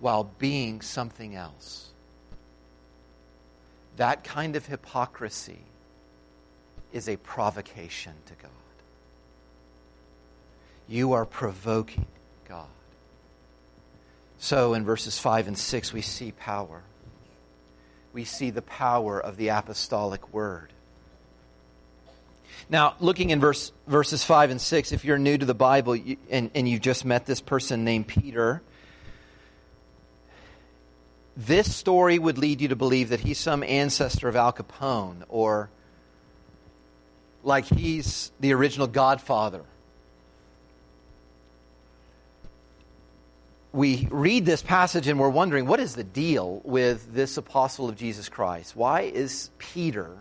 while 0.00 0.24
being 0.38 0.80
something 0.80 1.34
else, 1.34 1.90
that 3.96 4.24
kind 4.24 4.56
of 4.56 4.66
hypocrisy 4.66 5.60
is 6.92 7.08
a 7.08 7.16
provocation 7.16 8.12
to 8.26 8.34
God. 8.34 8.50
You 10.88 11.12
are 11.12 11.24
provoking 11.24 12.06
God. 12.48 12.66
So 14.40 14.72
in 14.72 14.86
verses 14.86 15.18
5 15.18 15.48
and 15.48 15.58
6, 15.58 15.92
we 15.92 16.00
see 16.00 16.32
power. 16.32 16.82
We 18.14 18.24
see 18.24 18.48
the 18.48 18.62
power 18.62 19.20
of 19.20 19.36
the 19.36 19.48
apostolic 19.48 20.32
word. 20.32 20.72
Now, 22.70 22.94
looking 23.00 23.30
in 23.30 23.38
verse, 23.38 23.70
verses 23.86 24.24
5 24.24 24.50
and 24.50 24.60
6, 24.60 24.92
if 24.92 25.04
you're 25.04 25.18
new 25.18 25.36
to 25.36 25.44
the 25.44 25.54
Bible 25.54 25.94
you, 25.94 26.16
and, 26.30 26.50
and 26.54 26.66
you've 26.66 26.80
just 26.80 27.04
met 27.04 27.26
this 27.26 27.42
person 27.42 27.84
named 27.84 28.08
Peter, 28.08 28.62
this 31.36 31.74
story 31.74 32.18
would 32.18 32.38
lead 32.38 32.62
you 32.62 32.68
to 32.68 32.76
believe 32.76 33.10
that 33.10 33.20
he's 33.20 33.38
some 33.38 33.62
ancestor 33.62 34.26
of 34.26 34.36
Al 34.36 34.54
Capone 34.54 35.22
or 35.28 35.68
like 37.44 37.66
he's 37.66 38.32
the 38.40 38.54
original 38.54 38.86
godfather. 38.86 39.64
We 43.72 44.08
read 44.10 44.46
this 44.46 44.62
passage 44.62 45.06
and 45.06 45.20
we're 45.20 45.28
wondering 45.28 45.66
what 45.66 45.80
is 45.80 45.94
the 45.94 46.04
deal 46.04 46.60
with 46.64 47.12
this 47.12 47.36
apostle 47.36 47.88
of 47.88 47.96
Jesus 47.96 48.28
Christ? 48.28 48.74
Why 48.74 49.02
is 49.02 49.50
Peter 49.58 50.18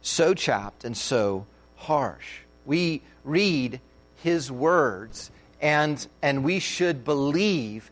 so 0.00 0.34
chapped 0.34 0.84
and 0.84 0.96
so 0.96 1.46
harsh. 1.76 2.40
We 2.66 3.02
read 3.24 3.80
his 4.16 4.50
words 4.50 5.30
and, 5.60 6.06
and 6.22 6.44
we 6.44 6.58
should 6.58 7.04
believe 7.04 7.90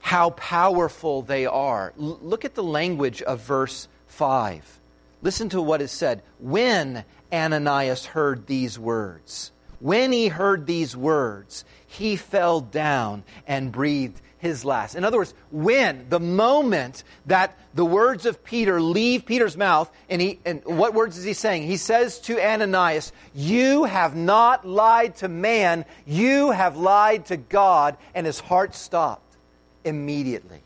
how 0.00 0.30
powerful 0.30 1.22
they 1.22 1.46
are. 1.46 1.92
L- 1.98 2.18
look 2.22 2.44
at 2.44 2.54
the 2.54 2.62
language 2.62 3.22
of 3.22 3.40
verse 3.40 3.88
5. 4.06 4.80
Listen 5.22 5.48
to 5.50 5.60
what 5.60 5.82
is 5.82 5.92
said. 5.92 6.22
When 6.38 7.04
Ananias 7.32 8.06
heard 8.06 8.46
these 8.46 8.78
words, 8.78 9.52
when 9.78 10.12
he 10.12 10.28
heard 10.28 10.66
these 10.66 10.96
words, 10.96 11.64
he 11.90 12.14
fell 12.14 12.60
down 12.60 13.24
and 13.48 13.72
breathed 13.72 14.20
his 14.38 14.64
last. 14.64 14.94
In 14.94 15.04
other 15.04 15.18
words, 15.18 15.34
when 15.50 16.06
the 16.08 16.20
moment 16.20 17.02
that 17.26 17.58
the 17.74 17.84
words 17.84 18.26
of 18.26 18.44
Peter 18.44 18.80
leave 18.80 19.26
Peter's 19.26 19.56
mouth, 19.56 19.90
and 20.08 20.22
he 20.22 20.38
and 20.44 20.64
what 20.64 20.94
words 20.94 21.18
is 21.18 21.24
he 21.24 21.32
saying? 21.32 21.64
He 21.64 21.76
says 21.76 22.20
to 22.20 22.40
Ananias, 22.40 23.12
"You 23.34 23.84
have 23.84 24.14
not 24.14 24.64
lied 24.64 25.16
to 25.16 25.28
man; 25.28 25.84
you 26.06 26.52
have 26.52 26.76
lied 26.76 27.26
to 27.26 27.36
God." 27.36 27.96
And 28.14 28.24
his 28.24 28.38
heart 28.38 28.76
stopped 28.76 29.36
immediately. 29.84 30.62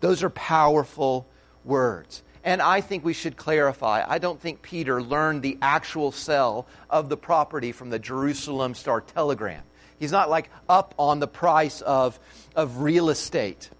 Those 0.00 0.24
are 0.24 0.30
powerful 0.30 1.24
words. 1.64 2.24
And 2.42 2.60
I 2.60 2.80
think 2.80 3.04
we 3.04 3.12
should 3.12 3.36
clarify. 3.36 4.04
I 4.06 4.18
don't 4.18 4.40
think 4.40 4.60
Peter 4.60 5.00
learned 5.02 5.42
the 5.42 5.56
actual 5.62 6.10
sale 6.10 6.66
of 6.90 7.08
the 7.08 7.16
property 7.16 7.70
from 7.72 7.90
the 7.90 7.98
Jerusalem 7.98 8.74
Star 8.74 9.00
Telegram. 9.00 9.62
He's 9.98 10.12
not 10.12 10.30
like 10.30 10.50
up 10.68 10.94
on 10.98 11.20
the 11.20 11.26
price 11.26 11.80
of, 11.80 12.18
of 12.54 12.78
real 12.82 13.10
estate. 13.10 13.70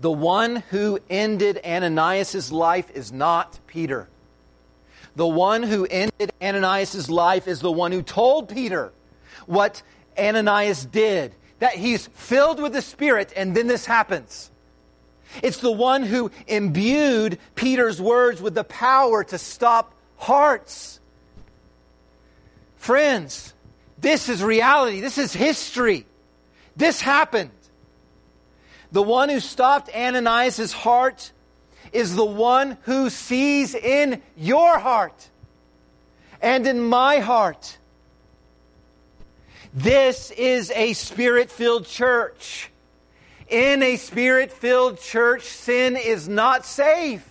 The 0.00 0.10
one 0.10 0.56
who 0.70 0.98
ended 1.08 1.60
Ananias' 1.64 2.50
life 2.50 2.90
is 2.92 3.12
not 3.12 3.58
Peter. 3.66 4.08
The 5.14 5.26
one 5.26 5.62
who 5.62 5.86
ended 5.86 6.32
Ananias' 6.40 7.10
life 7.10 7.46
is 7.46 7.60
the 7.60 7.70
one 7.70 7.92
who 7.92 8.02
told 8.02 8.48
Peter 8.48 8.92
what 9.46 9.82
Ananias 10.18 10.84
did, 10.84 11.34
that 11.58 11.74
he's 11.74 12.06
filled 12.08 12.60
with 12.60 12.72
the 12.72 12.82
Spirit, 12.82 13.32
and 13.36 13.54
then 13.54 13.66
this 13.66 13.86
happens. 13.86 14.50
It's 15.42 15.58
the 15.58 15.72
one 15.72 16.02
who 16.02 16.30
imbued 16.46 17.38
Peter's 17.54 18.00
words 18.00 18.42
with 18.42 18.54
the 18.54 18.64
power 18.64 19.24
to 19.24 19.38
stop 19.38 19.94
hearts. 20.16 21.00
Friends, 22.76 23.54
this 24.02 24.28
is 24.28 24.42
reality. 24.42 25.00
This 25.00 25.16
is 25.16 25.32
history. 25.32 26.06
This 26.76 27.00
happened. 27.00 27.50
The 28.90 29.02
one 29.02 29.28
who 29.28 29.40
stopped 29.40 29.88
Ananias' 29.94 30.72
heart 30.72 31.32
is 31.92 32.14
the 32.14 32.24
one 32.24 32.76
who 32.82 33.08
sees 33.08 33.74
in 33.74 34.20
your 34.36 34.78
heart 34.78 35.30
and 36.42 36.66
in 36.66 36.80
my 36.80 37.20
heart. 37.20 37.78
This 39.72 40.30
is 40.32 40.70
a 40.74 40.92
spirit 40.92 41.50
filled 41.50 41.86
church. 41.86 42.70
In 43.48 43.82
a 43.82 43.96
spirit 43.96 44.52
filled 44.52 45.00
church, 45.00 45.44
sin 45.44 45.96
is 45.96 46.28
not 46.28 46.66
safe. 46.66 47.26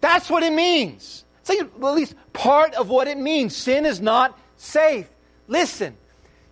That's 0.00 0.30
what 0.30 0.42
it 0.42 0.52
means. 0.52 1.24
It's 1.40 1.50
like 1.50 1.60
at 1.60 1.94
least 1.94 2.14
part 2.32 2.74
of 2.74 2.88
what 2.88 3.08
it 3.08 3.18
means. 3.18 3.54
Sin 3.54 3.84
is 3.84 4.00
not 4.00 4.38
safe. 4.56 5.08
Listen, 5.48 5.96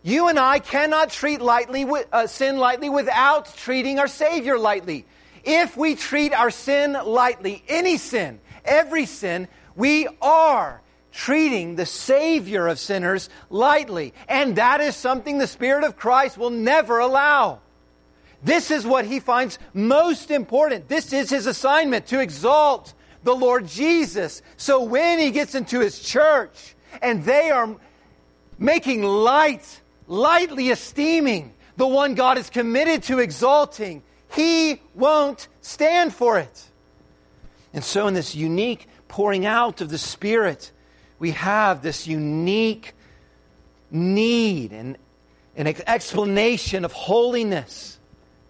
you 0.03 0.29
and 0.29 0.39
I 0.39 0.59
cannot 0.59 1.11
treat 1.11 1.41
lightly 1.41 1.85
with, 1.85 2.09
uh, 2.13 2.27
sin 2.27 2.57
lightly 2.57 2.89
without 2.89 3.55
treating 3.57 3.99
our 3.99 4.09
Savior 4.09 4.59
lightly. 4.59 5.05
If 5.45 5.77
we 5.77 5.95
treat 5.95 6.33
our 6.33 6.51
sin 6.51 6.95
lightly, 7.05 7.63
any 7.69 7.99
sin, 7.99 8.41
every 8.65 9.07
sin, 9.07 9.47
we 9.77 10.09
are 10.21 10.81
treating 11.13 11.77
the 11.77 11.87
Savior 11.87 12.67
of 12.67 12.79
sinners 12.79 13.29
lightly. 13.51 14.13
And 14.29 14.57
that 14.57 14.81
is 14.81 14.97
something 14.97 15.39
the 15.39 15.47
Spirit 15.47 15.85
of 15.85 15.97
Christ 15.97 16.37
will 16.37 16.51
never 16.51 16.99
allow. 16.99 17.61
This 18.43 18.71
is 18.71 18.87
what 18.87 19.07
he 19.07 19.21
finds 19.21 19.59
most 19.73 20.31
important. 20.31 20.89
This 20.89 21.13
is 21.13 21.31
his 21.31 21.47
assignment 21.47 22.07
to 22.09 22.21
exalt 22.21 22.95
the 23.25 23.35
Lord 23.35 23.67
Jesus. 23.67 24.43
So 24.57 24.83
when 24.83 25.19
he 25.19 25.31
gets 25.31 25.55
into 25.55 25.81
his 25.81 25.99
church 25.99 26.77
and 27.03 27.25
they 27.25 27.51
are 27.51 27.77
making 28.59 29.03
light, 29.03 29.81
lightly 30.07 30.71
esteeming 30.71 31.53
the 31.77 31.87
one 31.87 32.15
God 32.15 32.39
is 32.39 32.51
committed 32.51 33.03
to 33.05 33.19
exalting, 33.19 34.03
he 34.33 34.81
won't 34.95 35.49
stand 35.61 36.15
for 36.15 36.39
it. 36.39 36.65
And 37.73 37.85
so, 37.85 38.07
in 38.07 38.15
this 38.15 38.35
unique 38.35 38.89
pouring 39.09 39.45
out 39.45 39.81
of 39.81 39.91
the 39.91 39.99
Spirit, 39.99 40.73
we 41.19 41.33
have 41.33 41.83
this 41.83 42.07
unique 42.07 42.95
need 43.91 44.73
and 44.73 44.97
an 45.57 45.67
explanation 45.87 46.85
of 46.85 46.93
holiness. 46.93 47.99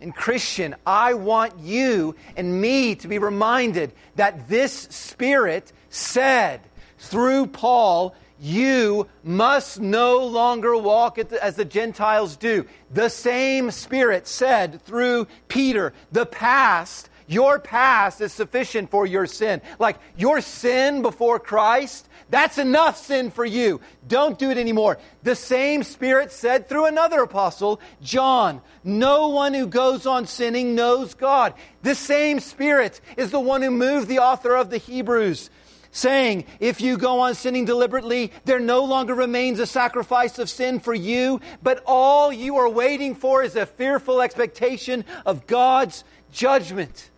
And 0.00 0.14
Christian, 0.14 0.74
I 0.86 1.14
want 1.14 1.58
you 1.58 2.14
and 2.36 2.60
me 2.60 2.94
to 2.96 3.08
be 3.08 3.18
reminded 3.18 3.92
that 4.16 4.48
this 4.48 4.72
Spirit 4.72 5.72
said 5.88 6.60
through 6.98 7.48
Paul, 7.48 8.14
you 8.40 9.08
must 9.24 9.80
no 9.80 10.24
longer 10.24 10.76
walk 10.76 11.18
as 11.18 11.56
the 11.56 11.64
Gentiles 11.64 12.36
do. 12.36 12.66
The 12.92 13.08
same 13.08 13.70
Spirit 13.70 14.26
said 14.26 14.82
through 14.82 15.26
Peter, 15.48 15.92
the 16.12 16.26
past, 16.26 17.08
your 17.26 17.58
past 17.58 18.20
is 18.20 18.32
sufficient 18.32 18.90
for 18.90 19.06
your 19.06 19.26
sin. 19.26 19.62
Like 19.78 19.98
your 20.16 20.40
sin 20.40 21.02
before 21.02 21.38
Christ, 21.40 22.08
that's 22.28 22.58
enough 22.58 22.96
sin 22.98 23.30
for 23.30 23.44
you. 23.44 23.80
Don't 24.06 24.38
do 24.38 24.50
it 24.50 24.58
anymore. 24.58 24.98
The 25.22 25.34
same 25.34 25.82
Spirit 25.82 26.30
said 26.30 26.68
through 26.68 26.86
another 26.86 27.22
apostle, 27.22 27.80
John, 28.02 28.60
no 28.84 29.28
one 29.28 29.54
who 29.54 29.66
goes 29.66 30.06
on 30.06 30.26
sinning 30.26 30.74
knows 30.74 31.14
God. 31.14 31.54
The 31.82 31.94
same 31.94 32.40
Spirit 32.40 33.00
is 33.16 33.30
the 33.30 33.40
one 33.40 33.62
who 33.62 33.70
moved 33.70 34.08
the 34.08 34.18
author 34.20 34.54
of 34.54 34.70
the 34.70 34.78
Hebrews 34.78 35.50
saying, 35.96 36.44
If 36.60 36.80
you 36.80 36.98
go 36.98 37.20
on 37.20 37.34
sinning 37.34 37.64
deliberately, 37.64 38.32
there 38.44 38.60
no 38.60 38.84
longer 38.84 39.14
remains 39.14 39.58
a 39.58 39.66
sacrifice 39.66 40.38
of 40.38 40.50
sin 40.50 40.80
for 40.80 40.94
you, 40.94 41.40
but 41.62 41.82
all 41.86 42.32
you 42.32 42.56
are 42.58 42.68
waiting 42.68 43.14
for 43.14 43.42
is 43.42 43.56
a 43.56 43.66
fearful 43.66 44.20
expectation 44.20 45.04
of 45.24 45.46
God's 45.46 46.04
judgment. 46.30 47.10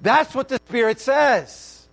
That's 0.00 0.34
what 0.34 0.48
the 0.48 0.56
Spirit 0.56 1.00
says. 1.00 1.88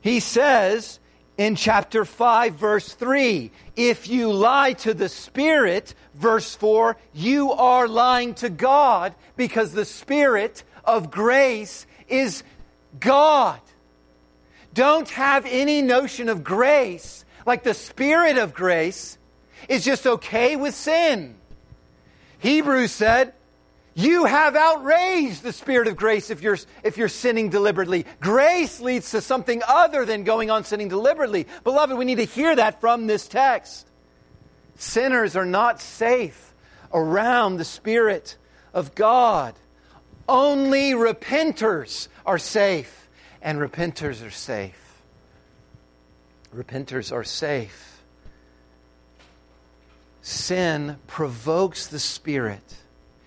He 0.00 0.20
says 0.20 1.00
in 1.36 1.56
chapter 1.56 2.04
5, 2.04 2.54
verse 2.54 2.92
3, 2.92 3.50
if 3.74 4.08
you 4.08 4.32
lie 4.32 4.74
to 4.74 4.94
the 4.94 5.08
Spirit, 5.08 5.94
verse 6.14 6.54
4, 6.54 6.96
you 7.14 7.52
are 7.52 7.88
lying 7.88 8.34
to 8.34 8.50
God 8.50 9.14
because 9.36 9.72
the 9.72 9.84
Spirit 9.84 10.62
of 10.84 11.10
grace 11.10 11.86
is 12.08 12.42
God. 13.00 13.60
Don't 14.74 15.08
have 15.10 15.46
any 15.46 15.82
notion 15.82 16.28
of 16.28 16.42
grace, 16.42 17.24
like 17.46 17.62
the 17.62 17.74
Spirit 17.74 18.38
of 18.38 18.54
grace 18.54 19.18
is 19.68 19.84
just 19.84 20.06
okay 20.06 20.56
with 20.56 20.74
sin. 20.74 21.36
Hebrews 22.38 22.90
said, 22.90 23.34
you 23.94 24.24
have 24.24 24.56
outraged 24.56 25.42
the 25.42 25.52
Spirit 25.52 25.86
of 25.86 25.96
grace 25.96 26.30
if 26.30 26.40
you're, 26.40 26.58
if 26.82 26.96
you're 26.96 27.08
sinning 27.08 27.50
deliberately. 27.50 28.06
Grace 28.20 28.80
leads 28.80 29.10
to 29.10 29.20
something 29.20 29.60
other 29.68 30.06
than 30.06 30.24
going 30.24 30.50
on 30.50 30.64
sinning 30.64 30.88
deliberately. 30.88 31.46
Beloved, 31.62 31.96
we 31.96 32.06
need 32.06 32.16
to 32.16 32.24
hear 32.24 32.56
that 32.56 32.80
from 32.80 33.06
this 33.06 33.28
text. 33.28 33.86
Sinners 34.76 35.36
are 35.36 35.44
not 35.44 35.80
safe 35.80 36.54
around 36.92 37.58
the 37.58 37.64
Spirit 37.64 38.38
of 38.72 38.94
God. 38.94 39.54
Only 40.26 40.92
repenters 40.92 42.08
are 42.24 42.38
safe 42.38 43.01
and 43.42 43.58
repenters 43.58 44.24
are 44.24 44.30
safe. 44.30 44.78
Repenters 46.54 47.12
are 47.12 47.24
safe. 47.24 48.02
Sin 50.22 50.96
provokes 51.08 51.88
the 51.88 51.98
Spirit. 51.98 52.62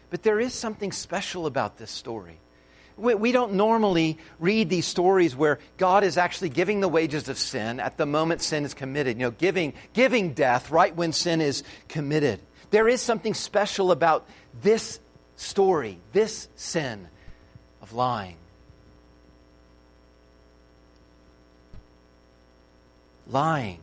But 0.10 0.24
there 0.24 0.40
is 0.40 0.54
something 0.54 0.92
special 0.92 1.46
about 1.46 1.78
this 1.78 1.92
story. 1.92 2.38
We, 2.98 3.34
don't 3.34 3.56
normally 3.56 4.18
read 4.40 4.70
these 4.70 4.86
stories 4.86 5.36
where 5.36 5.60
God 5.76 6.06
is 6.06 6.18
actually 6.18 6.48
giving 6.48 6.80
the 6.80 6.88
wages 6.88 7.28
of 7.28 7.38
sin 7.38 7.82
at 7.82 7.98
the 7.98 8.06
moment 8.06 8.42
sin 8.42 8.64
is 8.64 8.74
committed, 8.74 9.18
you 9.18 9.26
know, 9.26 9.32
giving, 9.32 9.74
giving 9.92 10.32
death 10.32 10.72
right 10.72 10.96
when 10.96 11.12
sin 11.12 11.42
is 11.42 11.64
committed. 11.90 12.40
There 12.70 12.88
is 12.88 13.02
something 13.02 13.34
special 13.34 13.92
about 13.92 14.26
this 14.62 15.02
story, 15.36 16.00
this 16.14 16.48
sin 16.56 17.10
of 17.82 17.92
lying. 17.92 18.38
Lying 23.28 23.80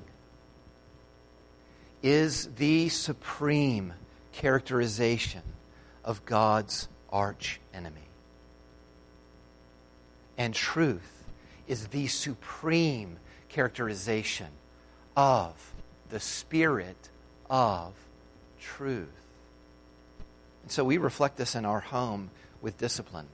is 2.02 2.48
the 2.57 2.88
supreme 2.88 3.92
characterization 4.33 5.42
of 6.05 6.24
God's 6.24 6.88
arch 7.11 7.61
enemy. 7.72 7.96
And 10.37 10.55
truth 10.55 11.24
is 11.68 11.88
the 11.88 12.07
supreme 12.09 13.18
characterization 13.48 14.48
of 15.16 15.55
the 16.09 16.20
spirit 16.20 17.11
of 17.48 17.92
truth. 18.61 19.09
And 20.62 20.70
so 20.70 20.85
we 20.85 20.98
reflect 20.98 21.37
this 21.37 21.55
in 21.55 21.64
our 21.64 21.81
home 21.81 22.31
with 22.61 22.78
discipline. 22.78 23.26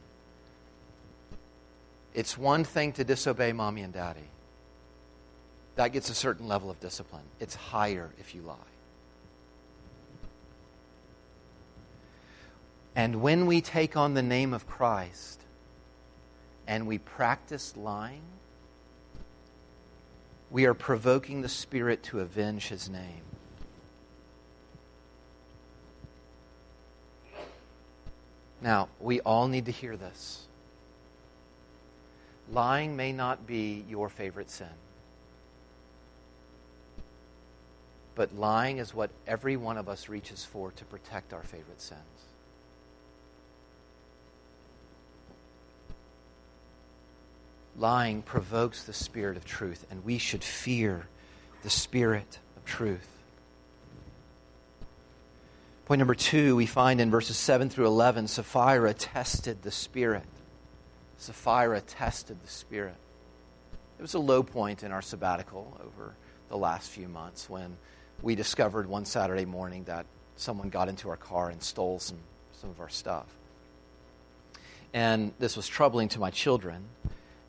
It's 2.15 2.37
one 2.37 2.65
thing 2.65 2.93
to 2.95 3.05
disobey 3.05 3.53
mommy 3.53 3.83
and 3.83 3.93
daddy 3.93 4.29
that 5.79 5.93
gets 5.93 6.11
a 6.11 6.15
certain 6.15 6.49
level 6.49 6.71
of 6.71 6.81
discipline. 6.81 7.23
It's 7.39 7.55
higher 7.55 8.11
if 8.19 8.35
you 8.35 8.43
lie. 8.43 8.57
And 12.97 13.23
when 13.23 13.47
we 13.47 13.61
take 13.61 13.97
on 13.97 14.15
the 14.15 14.23
name 14.23 14.53
of 14.53 14.67
Christ 14.67 15.41
and 16.67 16.89
we 16.89 16.99
practice 16.99 17.77
lying, 17.77 18.23
we 20.51 20.67
are 20.67 20.75
provoking 20.75 21.43
the 21.43 21.49
Spirit 21.49 22.03
to 22.05 22.19
avenge 22.19 22.67
his 22.67 22.91
name. 22.91 23.23
Now, 28.61 28.89
we 28.99 29.21
all 29.21 29.47
need 29.47 29.67
to 29.67 29.73
hear 29.73 29.97
this. 29.97 30.49
Lying 32.51 32.97
may 32.97 33.13
not 33.13 33.47
be 33.47 33.85
your 33.89 34.09
favorite 34.09 34.51
sin. 34.51 34.67
But 38.19 38.35
lying 38.35 38.79
is 38.79 38.93
what 38.93 39.11
every 39.29 39.57
one 39.57 39.79
of 39.79 39.89
us 39.89 40.09
reaches 40.09 40.45
for 40.45 40.73
to 40.73 40.85
protect 40.87 41.33
our 41.33 41.45
favorite 41.45 41.81
sins. 41.81 42.01
Lying 47.77 48.23
provokes 48.23 48.83
the 48.83 48.93
spirit 48.93 49.37
of 49.37 49.45
truth, 49.45 49.87
and 49.89 50.05
we 50.05 50.19
should 50.19 50.43
fear 50.43 51.07
the 51.63 51.71
spirit 51.71 52.41
of 52.57 52.65
truth. 52.65 53.09
Point 55.85 56.01
number 56.01 56.17
two, 56.17 56.57
we 56.57 56.67
find 56.67 57.01
in 57.01 57.13
verses 57.13 57.37
7 57.37 57.71
through 57.71 57.87
11, 57.87 58.27
Sapphira 58.27 58.95
tested 58.95 59.63
the 59.63 59.71
Spirit. 59.71 60.27
Sapphira 61.19 61.81
tested 61.83 62.43
the 62.43 62.51
Spirit. 62.51 62.97
It 63.97 64.03
was 64.03 64.15
a 64.15 64.19
low 64.19 64.43
point 64.43 64.83
in 64.83 64.91
our 64.91 65.03
sabbatical 65.03 65.81
over 65.87 66.17
the 66.49 66.59
last 66.59 66.91
few 66.91 67.07
months 67.07 67.49
when 67.49 67.77
we 68.23 68.35
discovered 68.35 68.89
one 68.89 69.05
Saturday 69.05 69.45
morning 69.45 69.85
that 69.85 70.07
someone 70.37 70.69
got 70.69 70.89
into 70.89 71.09
our 71.09 71.17
car 71.17 71.51
and 71.51 71.63
stole 71.63 71.99
some, 71.99 72.19
some 72.61 72.71
of 72.71 72.81
our 72.81 72.89
stuff. 72.89 73.27
And 74.93 75.33
this 75.39 75.57
was 75.57 75.69
troubling 75.69 76.09
to 76.11 76.21
my 76.21 76.31
children. 76.31 76.85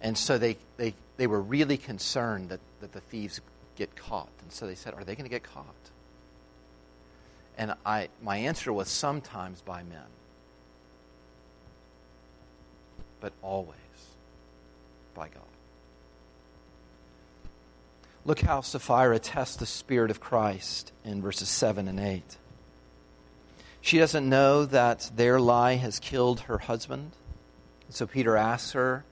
And 0.02 0.18
so 0.18 0.38
they, 0.38 0.58
they, 0.78 0.94
they 1.18 1.28
were 1.28 1.42
really 1.42 1.78
concerned 1.78 2.50
that, 2.50 2.60
that 2.82 2.92
the 2.92 3.02
thieves 3.02 3.42
get 3.76 3.96
caught. 3.96 4.30
And 4.42 4.52
so 4.52 4.68
they 4.68 4.76
said, 4.76 4.94
Are 4.94 5.04
they 5.04 5.16
going 5.16 5.26
to 5.26 5.30
get 5.30 5.44
caught? 5.44 5.66
And 7.58 7.74
I, 7.86 8.08
my 8.22 8.38
answer 8.38 8.72
was 8.72 8.88
sometimes 8.88 9.62
by 9.62 9.84
men, 9.84 10.00
but 13.20 13.34
always 13.42 13.76
by 15.14 15.28
God. 15.28 15.49
Look 18.30 18.42
how 18.42 18.62
Sapphira 18.62 19.18
tests 19.18 19.56
the 19.56 19.66
Spirit 19.66 20.12
of 20.12 20.20
Christ 20.20 20.92
in 21.04 21.20
verses 21.20 21.50
7 21.50 21.88
and 21.88 22.00
8. 22.00 22.38
She 23.82 23.98
doesn't 23.98 24.30
know 24.30 24.66
that 24.66 25.10
their 25.16 25.40
lie 25.40 25.78
has 25.78 26.00
killed 26.00 26.42
her 26.42 26.60
husband. 26.60 27.14
So 27.90 28.06
Peter 28.06 28.38
asks 28.38 28.74
her, 28.74 29.04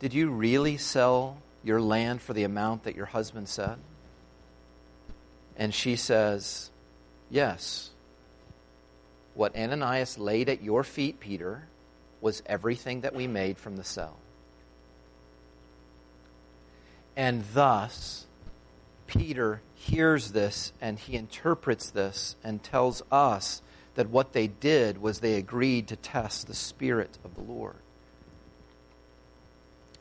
Did 0.00 0.12
you 0.12 0.28
really 0.28 0.76
sell 0.76 1.36
your 1.62 1.80
land 1.80 2.20
for 2.20 2.32
the 2.32 2.42
amount 2.42 2.82
that 2.82 2.96
your 2.96 3.06
husband 3.06 3.48
said? 3.48 3.78
And 5.56 5.72
she 5.72 5.94
says, 5.94 6.72
Yes. 7.30 7.90
What 9.34 9.54
Ananias 9.54 10.18
laid 10.18 10.48
at 10.48 10.64
your 10.64 10.82
feet, 10.82 11.20
Peter, 11.20 11.68
was 12.20 12.42
everything 12.44 13.02
that 13.02 13.14
we 13.14 13.28
made 13.28 13.56
from 13.56 13.76
the 13.76 13.84
cell. 13.84 14.16
And 17.16 17.44
thus, 17.52 18.26
Peter 19.06 19.60
hears 19.74 20.32
this 20.32 20.72
and 20.80 20.98
he 20.98 21.16
interprets 21.16 21.90
this 21.90 22.36
and 22.44 22.62
tells 22.62 23.02
us 23.10 23.62
that 23.94 24.08
what 24.08 24.32
they 24.32 24.46
did 24.46 25.00
was 25.02 25.18
they 25.18 25.34
agreed 25.34 25.88
to 25.88 25.96
test 25.96 26.46
the 26.46 26.54
Spirit 26.54 27.18
of 27.24 27.34
the 27.34 27.42
Lord. 27.42 27.76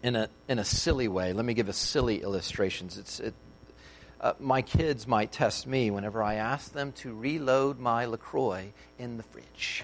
In 0.01 0.15
a, 0.15 0.29
in 0.47 0.59
a 0.59 0.63
silly 0.63 1.07
way, 1.07 1.33
let 1.33 1.43
me 1.43 1.53
give 1.53 1.67
a 1.67 1.73
silly 1.73 2.21
illustration. 2.21 2.87
It's, 2.87 3.19
it, 3.19 3.33
uh, 4.21 4.33
my 4.39 4.61
kids 4.61 5.07
might 5.07 5.31
test 5.31 5.67
me 5.67 5.91
whenever 5.91 6.23
I 6.23 6.35
ask 6.35 6.71
them 6.71 6.91
to 6.93 7.13
reload 7.13 7.79
my 7.79 8.05
LaCroix 8.05 8.71
in 8.97 9.17
the 9.17 9.23
fridge. 9.23 9.83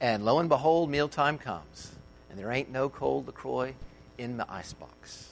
And 0.00 0.24
lo 0.24 0.38
and 0.38 0.48
behold, 0.48 0.90
mealtime 0.90 1.38
comes, 1.38 1.92
and 2.28 2.38
there 2.38 2.50
ain't 2.50 2.70
no 2.70 2.88
cold 2.88 3.26
LaCroix 3.26 3.74
in 4.18 4.38
the 4.38 4.50
icebox. 4.50 5.29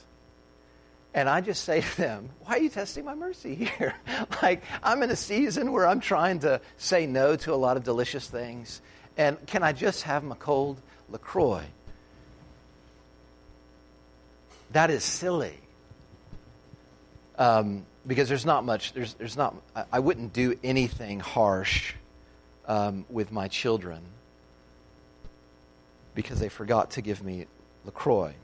And 1.19 1.29
I 1.29 1.41
just 1.41 1.65
say 1.65 1.81
to 1.81 1.97
them, 1.97 2.31
Why 2.45 2.53
are 2.55 2.59
you 2.61 2.69
testing 2.69 3.05
my 3.05 3.17
mercy 3.17 3.57
here? 3.57 3.97
like, 4.43 4.63
I'm 4.85 5.03
in 5.03 5.11
a 5.11 5.17
season 5.17 5.73
where 5.73 5.85
I'm 5.85 5.99
trying 5.99 6.39
to 6.41 6.61
say 6.77 7.09
no 7.09 7.35
to 7.35 7.53
a 7.53 7.57
lot 7.57 7.77
of 7.77 7.83
delicious 7.83 8.29
things. 8.29 8.81
And 9.17 9.45
can 9.49 9.65
I 9.65 9.73
just 9.73 10.05
have 10.05 10.23
my 10.23 10.37
cold 10.37 10.81
LaCroix? 11.11 11.65
That 14.71 14.91
is 14.91 15.03
silly 15.03 15.59
um, 17.37 17.85
because 18.07 18.29
there's 18.29 18.47
not 18.47 18.65
much. 18.65 18.93
There's 18.93 19.15
there's 19.15 19.37
not. 19.37 19.57
I, 19.75 19.85
I 19.95 19.99
wouldn't 19.99 20.33
do 20.33 20.57
anything 20.63 21.19
harsh 21.19 21.95
um, 22.69 23.05
with 23.11 23.33
my 23.33 23.49
children 23.49 24.03
because 26.15 26.39
they 26.39 26.49
forgot 26.49 26.93
to 26.93 27.03
give 27.03 27.25
me 27.25 27.47
LaCroix. 27.85 28.35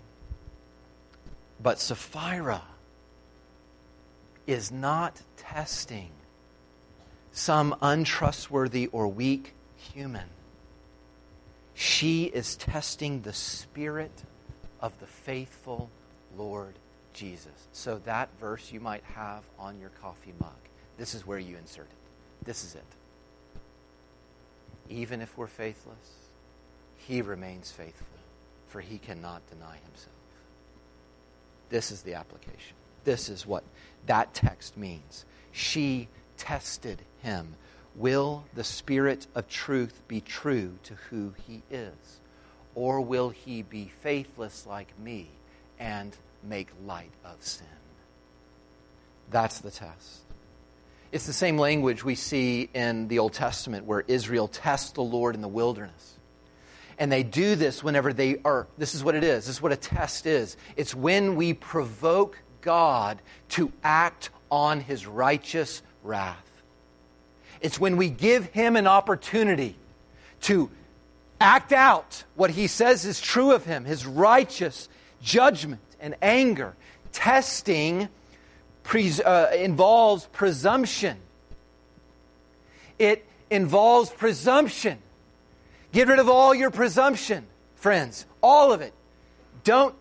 But 1.64 1.80
Sapphira 1.80 2.62
is 4.46 4.70
not 4.70 5.22
testing 5.38 6.10
some 7.32 7.74
untrustworthy 7.80 8.88
or 8.88 9.08
weak 9.08 9.54
human. 9.74 10.26
She 11.72 12.24
is 12.24 12.54
testing 12.56 13.22
the 13.22 13.32
spirit 13.32 14.12
of 14.82 14.92
the 15.00 15.06
faithful 15.06 15.88
Lord 16.36 16.74
Jesus. 17.14 17.68
So 17.72 17.98
that 18.04 18.28
verse 18.38 18.70
you 18.70 18.80
might 18.80 19.02
have 19.14 19.42
on 19.58 19.80
your 19.80 19.90
coffee 20.02 20.34
mug. 20.38 20.52
This 20.98 21.14
is 21.14 21.26
where 21.26 21.38
you 21.38 21.56
insert 21.56 21.86
it. 21.86 22.44
This 22.44 22.62
is 22.62 22.74
it. 22.74 22.84
Even 24.90 25.22
if 25.22 25.38
we're 25.38 25.46
faithless, 25.46 26.12
he 26.98 27.22
remains 27.22 27.70
faithful, 27.70 28.18
for 28.68 28.82
he 28.82 28.98
cannot 28.98 29.40
deny 29.48 29.78
himself. 29.86 30.23
This 31.68 31.90
is 31.90 32.02
the 32.02 32.14
application. 32.14 32.76
This 33.04 33.28
is 33.28 33.46
what 33.46 33.64
that 34.06 34.34
text 34.34 34.76
means. 34.76 35.24
She 35.52 36.08
tested 36.36 37.02
him. 37.22 37.54
Will 37.94 38.44
the 38.54 38.64
Spirit 38.64 39.26
of 39.34 39.48
truth 39.48 40.02
be 40.08 40.20
true 40.20 40.78
to 40.84 40.94
who 41.10 41.34
he 41.46 41.62
is? 41.70 42.20
Or 42.74 43.00
will 43.00 43.30
he 43.30 43.62
be 43.62 43.92
faithless 44.02 44.66
like 44.66 44.98
me 44.98 45.28
and 45.78 46.16
make 46.42 46.68
light 46.84 47.10
of 47.24 47.36
sin. 47.40 47.66
That's 49.30 49.58
the 49.58 49.70
test. 49.70 50.20
It's 51.12 51.26
the 51.26 51.32
same 51.32 51.58
language 51.58 52.04
we 52.04 52.14
see 52.14 52.68
in 52.74 53.08
the 53.08 53.20
Old 53.20 53.32
Testament 53.32 53.84
where 53.84 54.04
Israel 54.06 54.48
tests 54.48 54.92
the 54.92 55.02
Lord 55.02 55.34
in 55.34 55.40
the 55.40 55.48
wilderness. 55.48 56.13
And 56.98 57.10
they 57.10 57.22
do 57.22 57.56
this 57.56 57.82
whenever 57.82 58.12
they 58.12 58.38
are, 58.44 58.66
this 58.78 58.94
is 58.94 59.02
what 59.02 59.14
it 59.14 59.24
is. 59.24 59.46
This 59.46 59.56
is 59.56 59.62
what 59.62 59.72
a 59.72 59.76
test 59.76 60.26
is. 60.26 60.56
It's 60.76 60.94
when 60.94 61.36
we 61.36 61.52
provoke 61.52 62.38
God 62.60 63.20
to 63.50 63.72
act 63.82 64.30
on 64.50 64.80
his 64.80 65.06
righteous 65.06 65.82
wrath. 66.02 66.62
It's 67.60 67.80
when 67.80 67.96
we 67.96 68.10
give 68.10 68.46
him 68.46 68.76
an 68.76 68.86
opportunity 68.86 69.76
to 70.42 70.70
act 71.40 71.72
out 71.72 72.24
what 72.36 72.50
he 72.50 72.66
says 72.66 73.04
is 73.04 73.20
true 73.20 73.52
of 73.52 73.64
him, 73.64 73.84
his 73.84 74.06
righteous 74.06 74.88
judgment 75.22 75.80
and 76.00 76.14
anger. 76.22 76.74
Testing 77.12 78.08
pres- 78.82 79.20
uh, 79.20 79.52
involves 79.56 80.26
presumption. 80.26 81.16
It 82.98 83.26
involves 83.50 84.10
presumption. 84.10 84.98
Get 85.94 86.08
rid 86.08 86.18
of 86.18 86.28
all 86.28 86.54
your 86.54 86.72
presumption, 86.72 87.46
friends, 87.76 88.26
all 88.42 88.72
of 88.72 88.80
it. 88.80 88.92
Don't 89.62 89.94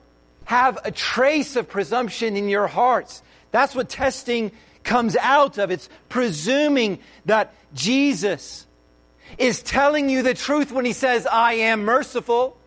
have 0.46 0.80
a 0.84 0.92
trace 0.92 1.56
of 1.56 1.70
presumption 1.70 2.36
in 2.36 2.50
your 2.50 2.66
hearts. 2.66 3.22
That's 3.52 3.76
what 3.76 3.90
testing 3.90 4.52
comes 4.84 5.16
out 5.16 5.60
of. 5.60 5.70
It's 5.70 5.88
presuming 6.10 6.98
that 7.26 7.54
Jesus 7.76 8.66
is 9.38 9.62
telling 9.62 10.10
you 10.10 10.24
the 10.24 10.34
truth 10.34 10.72
when 10.72 10.84
he 10.84 10.94
says, 10.94 11.28
I 11.28 11.54
am 11.54 11.86
merciful 11.86 12.58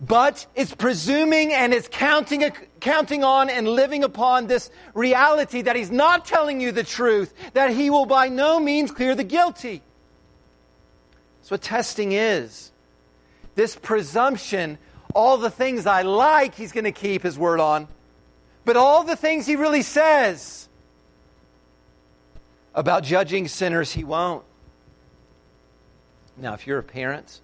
but 0.00 0.46
it's 0.54 0.74
presuming 0.74 1.52
and 1.52 1.74
it's 1.74 1.86
counting, 1.86 2.50
counting 2.80 3.22
on 3.22 3.50
and 3.50 3.68
living 3.68 4.02
upon 4.02 4.46
this 4.46 4.70
reality 4.94 5.60
that 5.60 5.76
he's 5.76 5.90
not 5.90 6.24
telling 6.24 6.58
you 6.60 6.72
the 6.72 6.82
truth, 6.82 7.34
that 7.52 7.70
he 7.70 7.90
will 7.90 8.06
by 8.06 8.28
no 8.28 8.58
means 8.58 8.90
clear 8.90 9.14
the 9.14 9.24
guilty. 9.24 9.82
What 11.50 11.62
testing 11.62 12.12
is. 12.12 12.70
This 13.56 13.74
presumption, 13.74 14.78
all 15.14 15.36
the 15.36 15.50
things 15.50 15.84
I 15.84 16.02
like, 16.02 16.54
he's 16.54 16.70
going 16.70 16.84
to 16.84 16.92
keep 16.92 17.22
his 17.22 17.36
word 17.36 17.58
on, 17.58 17.88
but 18.64 18.76
all 18.76 19.02
the 19.02 19.16
things 19.16 19.46
he 19.46 19.56
really 19.56 19.82
says 19.82 20.68
about 22.72 23.02
judging 23.02 23.48
sinners, 23.48 23.90
he 23.90 24.04
won't. 24.04 24.44
Now, 26.36 26.54
if 26.54 26.68
you're 26.68 26.78
a 26.78 26.84
parent, 26.84 27.40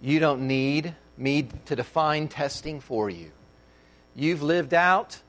you 0.00 0.18
don't 0.18 0.46
need 0.46 0.94
me 1.18 1.48
to 1.66 1.76
define 1.76 2.28
testing 2.28 2.80
for 2.80 3.10
you. 3.10 3.30
You've 4.16 4.42
lived 4.42 4.72
out 4.72 5.20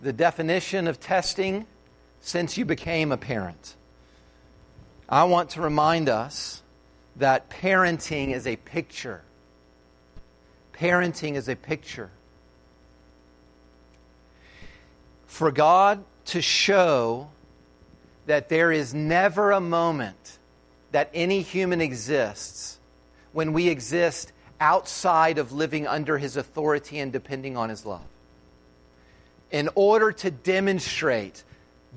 the 0.00 0.12
definition 0.12 0.86
of 0.86 1.00
testing 1.00 1.66
since 2.20 2.56
you 2.56 2.64
became 2.64 3.10
a 3.10 3.16
parent. 3.16 3.74
I 5.08 5.24
want 5.24 5.50
to 5.50 5.60
remind 5.60 6.08
us 6.08 6.61
that 7.16 7.50
parenting 7.50 8.32
is 8.32 8.46
a 8.46 8.56
picture. 8.56 9.22
Parenting 10.72 11.34
is 11.34 11.48
a 11.48 11.56
picture. 11.56 12.10
For 15.26 15.50
God 15.50 16.04
to 16.26 16.42
show 16.42 17.28
that 18.26 18.48
there 18.48 18.72
is 18.72 18.94
never 18.94 19.50
a 19.50 19.60
moment 19.60 20.38
that 20.92 21.10
any 21.14 21.42
human 21.42 21.80
exists 21.80 22.78
when 23.32 23.52
we 23.52 23.68
exist 23.68 24.32
outside 24.60 25.38
of 25.38 25.52
living 25.52 25.86
under 25.86 26.18
his 26.18 26.36
authority 26.36 26.98
and 27.00 27.12
depending 27.12 27.56
on 27.56 27.68
his 27.68 27.84
love. 27.84 28.04
In 29.50 29.68
order 29.74 30.12
to 30.12 30.30
demonstrate 30.30 31.42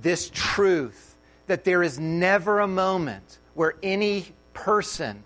this 0.02 0.32
truth 0.34 1.16
that 1.48 1.64
there 1.64 1.84
is 1.84 2.00
never 2.00 2.60
a 2.60 2.68
moment 2.68 3.38
where 3.54 3.76
any 3.84 4.26
person 4.56 5.24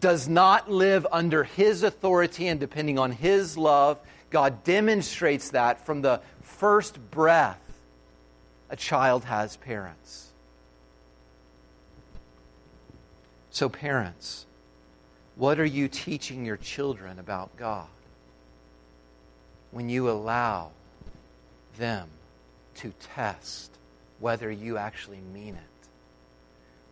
does 0.00 0.28
not 0.28 0.70
live 0.70 1.06
under 1.12 1.44
his 1.44 1.82
authority 1.82 2.48
and 2.48 2.58
depending 2.58 2.98
on 2.98 3.12
his 3.12 3.58
love, 3.58 3.98
God 4.30 4.64
demonstrates 4.64 5.50
that 5.50 5.84
from 5.84 6.00
the 6.00 6.22
first 6.40 6.98
breath 7.10 7.60
a 8.70 8.76
child 8.76 9.24
has 9.24 9.56
parents. 9.56 10.28
So, 13.50 13.68
parents, 13.68 14.46
what 15.36 15.58
are 15.58 15.64
you 15.64 15.88
teaching 15.88 16.44
your 16.44 16.56
children 16.56 17.18
about 17.18 17.56
God 17.56 17.88
when 19.70 19.88
you 19.88 20.10
allow 20.10 20.70
them 21.76 22.08
to 22.76 22.92
test 23.14 23.72
whether 24.20 24.50
you 24.50 24.76
actually 24.76 25.20
mean 25.32 25.54
it 25.54 25.88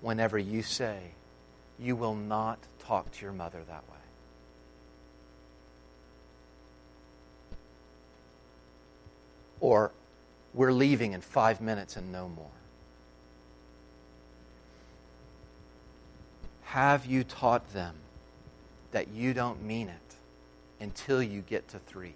whenever 0.01 0.39
you 0.39 0.63
say, 0.63 0.99
You 1.79 1.97
will 1.97 2.15
not 2.15 2.59
talk 2.79 3.11
to 3.13 3.25
your 3.25 3.33
mother 3.33 3.61
that 3.69 3.83
way? 3.89 3.97
Or, 9.61 9.93
We're 10.55 10.73
leaving 10.73 11.13
in 11.13 11.21
five 11.21 11.61
minutes 11.61 11.97
and 11.97 12.13
no 12.13 12.29
more. 12.29 12.47
Have 16.65 17.07
you 17.07 17.25
taught 17.25 17.73
them 17.73 17.95
that 18.93 19.09
you 19.09 19.35
don't 19.35 19.63
mean 19.63 19.89
it 19.89 20.15
until 20.81 21.23
you 21.23 21.41
get 21.43 21.69
to 21.69 21.79
three? 21.79 22.15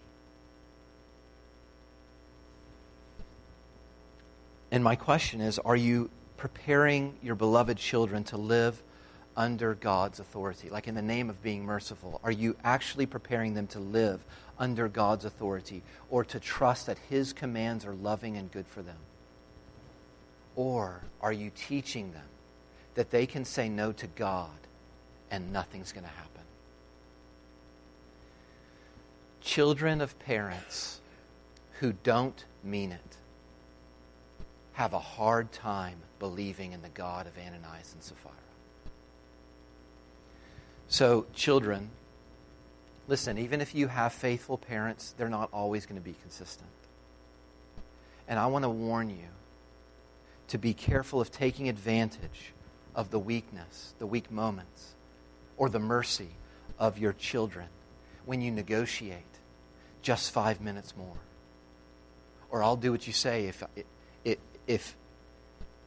And 4.70 4.84
my 4.84 4.96
question 4.96 5.40
is 5.40 5.58
are 5.58 5.76
you 5.76 6.10
preparing 6.36 7.14
your 7.22 7.34
beloved 7.34 7.76
children 7.76 8.24
to 8.24 8.36
live 8.36 8.82
under 9.36 9.74
God's 9.74 10.20
authority? 10.20 10.70
Like 10.70 10.88
in 10.88 10.94
the 10.94 11.02
name 11.02 11.30
of 11.30 11.42
being 11.42 11.64
merciful, 11.64 12.20
are 12.24 12.30
you 12.30 12.56
actually 12.64 13.06
preparing 13.06 13.54
them 13.54 13.66
to 13.68 13.78
live 13.78 14.24
under 14.58 14.88
God's 14.88 15.24
authority 15.24 15.82
or 16.10 16.24
to 16.26 16.40
trust 16.40 16.86
that 16.86 16.98
His 17.08 17.32
commands 17.32 17.84
are 17.84 17.94
loving 17.94 18.36
and 18.36 18.50
good 18.50 18.66
for 18.66 18.82
them? 18.82 18.98
Or 20.56 21.02
are 21.20 21.32
you 21.32 21.50
teaching 21.54 22.12
them 22.12 22.26
that 22.94 23.10
they 23.10 23.26
can 23.26 23.44
say 23.44 23.68
no 23.68 23.92
to 23.92 24.06
God 24.08 24.50
and 25.30 25.52
nothing's 25.52 25.92
going 25.92 26.04
to 26.04 26.10
happen. 26.10 26.42
Children 29.40 30.00
of 30.00 30.18
parents 30.18 31.00
who 31.78 31.92
don't 32.02 32.44
mean 32.62 32.92
it 32.92 33.16
have 34.72 34.92
a 34.92 34.98
hard 34.98 35.50
time 35.52 35.98
believing 36.18 36.72
in 36.72 36.82
the 36.82 36.88
God 36.90 37.26
of 37.26 37.32
Ananias 37.38 37.94
and 37.94 38.02
Sapphira. 38.02 38.34
So, 40.90 41.24
children, 41.32 41.88
listen, 43.06 43.38
even 43.38 43.60
if 43.60 43.76
you 43.76 43.86
have 43.86 44.12
faithful 44.12 44.58
parents, 44.58 45.14
they're 45.16 45.28
not 45.28 45.48
always 45.52 45.86
going 45.86 46.00
to 46.00 46.04
be 46.04 46.16
consistent. 46.20 46.68
And 48.26 48.40
I 48.40 48.46
want 48.46 48.64
to 48.64 48.68
warn 48.68 49.08
you 49.08 49.28
to 50.48 50.58
be 50.58 50.74
careful 50.74 51.20
of 51.20 51.30
taking 51.30 51.68
advantage 51.68 52.52
of 52.96 53.12
the 53.12 53.20
weakness, 53.20 53.94
the 54.00 54.06
weak 54.06 54.32
moments, 54.32 54.94
or 55.56 55.68
the 55.68 55.78
mercy 55.78 56.30
of 56.76 56.98
your 56.98 57.12
children 57.12 57.68
when 58.26 58.40
you 58.40 58.50
negotiate 58.50 59.22
just 60.02 60.32
five 60.32 60.60
minutes 60.60 60.96
more. 60.96 61.18
Or 62.50 62.64
I'll 62.64 62.76
do 62.76 62.90
what 62.90 63.06
you 63.06 63.12
say 63.12 63.46
if, 63.46 63.62
if, 64.66 64.96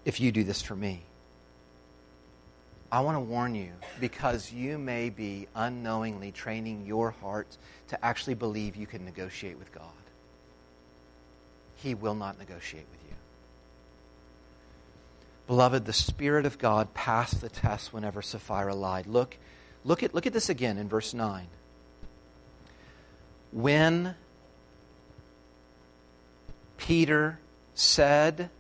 if 0.06 0.22
you 0.22 0.32
do 0.32 0.46
this 0.46 0.62
for 0.62 0.78
me. 0.78 1.04
I 2.94 3.00
want 3.00 3.16
to 3.16 3.22
warn 3.22 3.56
you 3.56 3.72
because 4.00 4.54
you 4.54 4.78
may 4.78 5.10
be 5.10 5.48
unknowingly 5.56 6.32
training 6.32 6.86
your 6.86 7.10
heart 7.10 7.58
to 7.88 8.06
actually 8.06 8.36
believe 8.36 8.76
you 8.76 8.86
can 8.86 9.04
negotiate 9.04 9.58
with 9.58 9.72
God. 9.72 9.88
He 11.74 11.96
will 11.96 12.14
not 12.14 12.38
negotiate 12.38 12.86
with 12.92 13.00
you. 13.10 13.16
Beloved, 15.48 15.86
the 15.86 15.92
Spirit 15.92 16.46
of 16.46 16.60
God 16.60 16.94
passed 16.94 17.42
the 17.42 17.50
test 17.50 17.94
whenever 17.94 18.22
Sapphira 18.22 18.76
lied. 18.76 19.08
Look, 19.08 19.40
look, 19.84 20.04
at, 20.04 20.14
look 20.14 20.28
at 20.28 20.34
this 20.34 20.50
again 20.50 20.78
in 20.78 20.88
verse 20.88 21.16
9. 21.16 21.48
When 23.52 24.14
Peter 26.78 27.40
said, 27.74 28.52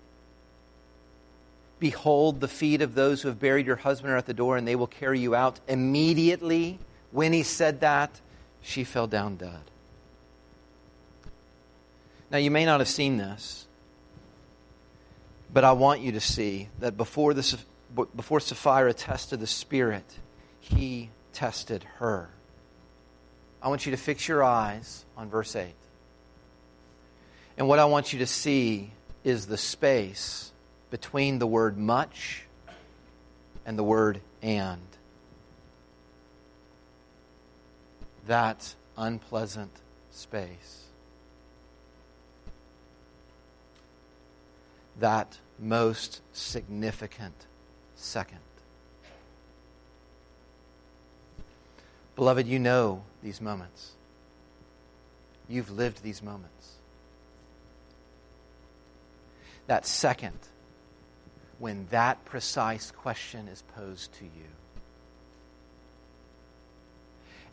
Behold, 1.83 2.39
the 2.39 2.47
feet 2.47 2.81
of 2.81 2.95
those 2.95 3.21
who 3.21 3.27
have 3.27 3.41
buried 3.41 3.65
your 3.65 3.75
husband 3.75 4.13
are 4.13 4.15
at 4.15 4.25
the 4.25 4.33
door, 4.33 4.55
and 4.55 4.65
they 4.65 4.77
will 4.77 4.87
carry 4.87 5.19
you 5.19 5.35
out. 5.35 5.59
Immediately, 5.67 6.79
when 7.11 7.33
he 7.33 7.43
said 7.43 7.81
that, 7.81 8.21
she 8.61 8.85
fell 8.85 9.05
down 9.05 9.35
dead. 9.35 9.59
Now, 12.31 12.37
you 12.37 12.51
may 12.51 12.63
not 12.63 12.79
have 12.79 12.87
seen 12.87 13.17
this, 13.17 13.67
but 15.51 15.65
I 15.65 15.73
want 15.73 15.99
you 15.99 16.13
to 16.13 16.21
see 16.21 16.69
that 16.79 16.95
before, 16.95 17.33
this, 17.33 17.53
before 18.15 18.39
Sapphira 18.39 18.93
tested 18.93 19.41
the 19.41 19.45
Spirit, 19.45 20.05
he 20.61 21.09
tested 21.33 21.83
her. 21.97 22.29
I 23.61 23.67
want 23.67 23.85
you 23.85 23.91
to 23.91 23.97
fix 23.97 24.25
your 24.25 24.41
eyes 24.41 25.03
on 25.17 25.29
verse 25.29 25.53
8. 25.53 25.73
And 27.57 27.67
what 27.67 27.79
I 27.79 27.83
want 27.83 28.13
you 28.13 28.19
to 28.19 28.25
see 28.25 28.91
is 29.25 29.47
the 29.47 29.57
space 29.57 30.52
between 30.93 31.39
the 31.39 31.47
word 31.47 31.75
much 31.75 32.43
and 33.65 33.75
the 33.79 33.83
word 33.83 34.21
and. 34.43 34.79
That 38.27 38.75
unpleasant 38.95 39.71
space. 40.11 40.83
that 44.99 45.39
most 45.59 46.21
significant 46.33 47.33
second. 47.95 48.37
Beloved, 52.15 52.45
you 52.45 52.59
know 52.59 53.01
these 53.23 53.41
moments. 53.41 53.93
You've 55.49 55.71
lived 55.71 56.03
these 56.03 56.21
moments. 56.21 56.73
That 59.65 59.85
second, 59.85 60.37
when 61.63 61.87
that 61.91 62.25
precise 62.25 62.91
question 62.91 63.47
is 63.47 63.63
posed 63.73 64.11
to 64.11 64.25
you. 64.25 64.51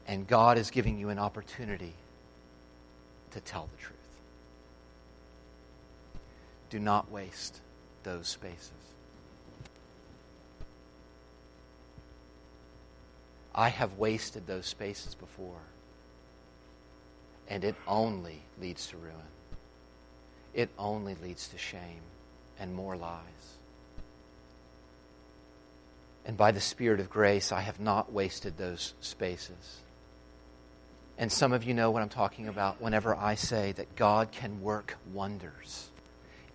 And 0.09 0.27
God 0.27 0.59
is 0.59 0.73
giving 0.73 0.99
you 0.99 1.11
an 1.11 1.19
opportunity 1.21 1.93
to 3.31 3.41
tell 3.41 3.69
the 3.71 3.81
truth. 3.81 3.97
Do 6.71 6.81
not 6.81 7.09
waste 7.13 7.61
those 8.03 8.27
spaces. 8.27 8.73
I 13.55 13.69
have 13.69 13.97
wasted 13.97 14.45
those 14.45 14.67
spaces 14.67 15.15
before, 15.15 15.63
and 17.47 17.63
it 17.63 17.77
only 17.87 18.41
leads 18.61 18.89
to 18.89 18.97
ruin. 18.97 19.15
It 20.53 20.69
only 20.81 21.15
leads 21.23 21.47
to 21.47 21.59
shame 21.59 22.03
and 22.59 22.75
more 22.75 22.97
lies. 22.97 23.60
And 26.31 26.37
by 26.37 26.53
the 26.53 26.61
Spirit 26.61 27.01
of 27.01 27.11
grace, 27.11 27.51
I 27.51 27.61
have 27.63 27.81
not 27.81 28.13
wasted 28.13 28.57
those 28.57 28.95
spaces. 29.01 29.81
And 31.19 31.33
some 31.33 31.53
of 31.53 31.65
you 31.65 31.75
know 31.75 31.91
what 31.91 32.03
I'm 32.03 32.09
talking 32.09 32.47
about 32.47 32.81
whenever 32.81 33.17
I 33.17 33.35
say 33.35 33.73
that 33.73 33.97
God 33.97 34.31
can 34.31 34.63
work 34.63 34.97
wonders 35.13 35.91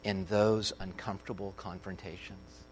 in 0.01 0.27
those 0.27 0.71
uncomfortable 0.79 1.53
confrontations 1.57 2.63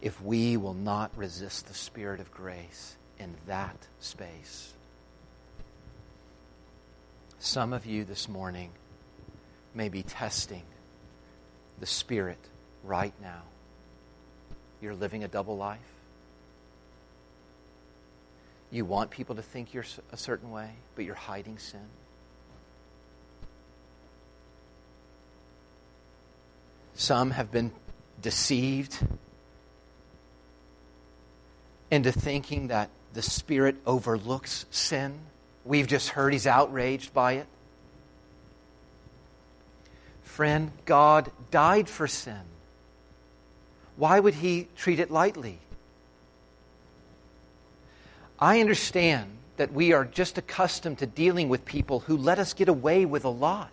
if 0.00 0.20
we 0.20 0.56
will 0.56 0.74
not 0.74 1.16
resist 1.16 1.68
the 1.68 1.74
Spirit 1.74 2.18
of 2.18 2.32
grace 2.32 2.96
in 3.20 3.36
that 3.46 3.86
space. 4.00 4.72
Some 7.38 7.72
of 7.72 7.86
you 7.86 8.04
this 8.04 8.28
morning 8.28 8.72
may 9.76 9.88
be 9.88 10.02
testing 10.02 10.64
the 11.78 11.86
Spirit 11.86 12.48
right 12.82 13.14
now. 13.22 13.42
You're 14.82 14.94
living 14.94 15.22
a 15.22 15.28
double 15.28 15.56
life. 15.56 15.78
You 18.72 18.84
want 18.84 19.10
people 19.10 19.36
to 19.36 19.42
think 19.42 19.72
you're 19.72 19.84
a 20.10 20.16
certain 20.16 20.50
way, 20.50 20.70
but 20.96 21.04
you're 21.04 21.14
hiding 21.14 21.58
sin. 21.58 21.86
Some 26.94 27.30
have 27.30 27.52
been 27.52 27.70
deceived 28.20 28.98
into 31.90 32.10
thinking 32.10 32.68
that 32.68 32.90
the 33.12 33.22
Spirit 33.22 33.76
overlooks 33.86 34.66
sin. 34.70 35.18
We've 35.64 35.86
just 35.86 36.08
heard 36.08 36.32
he's 36.32 36.46
outraged 36.46 37.14
by 37.14 37.34
it. 37.34 37.46
Friend, 40.22 40.72
God 40.86 41.30
died 41.50 41.88
for 41.88 42.08
sin. 42.08 42.40
Why 44.02 44.18
would 44.18 44.34
he 44.34 44.66
treat 44.74 44.98
it 44.98 45.12
lightly? 45.12 45.60
I 48.36 48.58
understand 48.58 49.30
that 49.58 49.72
we 49.72 49.92
are 49.92 50.04
just 50.04 50.36
accustomed 50.38 50.98
to 50.98 51.06
dealing 51.06 51.48
with 51.48 51.64
people 51.64 52.00
who 52.00 52.16
let 52.16 52.40
us 52.40 52.52
get 52.52 52.68
away 52.68 53.04
with 53.04 53.24
a 53.24 53.28
lot. 53.28 53.70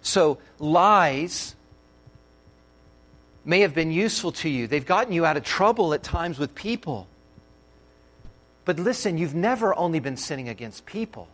So, 0.00 0.38
lies 0.58 1.54
may 3.44 3.60
have 3.60 3.74
been 3.74 3.92
useful 3.92 4.32
to 4.32 4.48
you. 4.48 4.66
They've 4.66 4.86
gotten 4.86 5.12
you 5.12 5.26
out 5.26 5.36
of 5.36 5.44
trouble 5.44 5.92
at 5.92 6.02
times 6.02 6.38
with 6.38 6.54
people. 6.54 7.08
But 8.64 8.78
listen, 8.78 9.18
you've 9.18 9.34
never 9.34 9.76
only 9.76 10.00
been 10.00 10.16
sinning 10.16 10.48
against 10.48 10.86
people. 10.86 11.28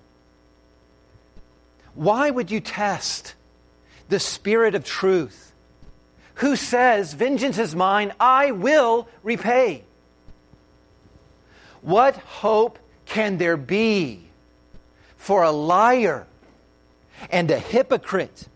Why 1.94 2.30
would 2.30 2.50
you 2.50 2.58
test 2.58 3.36
the 4.08 4.18
spirit 4.18 4.74
of 4.74 4.82
truth? 4.82 5.47
Who 6.38 6.54
says, 6.54 7.14
Vengeance 7.14 7.58
is 7.58 7.74
mine, 7.74 8.12
I 8.20 8.52
will 8.52 9.08
repay? 9.24 9.82
What 11.82 12.16
hope 12.16 12.78
can 13.06 13.38
there 13.38 13.56
be 13.56 14.22
for 15.16 15.42
a 15.42 15.50
liar 15.50 16.26
and 17.30 17.50
a 17.50 17.58
hypocrite 17.58 18.46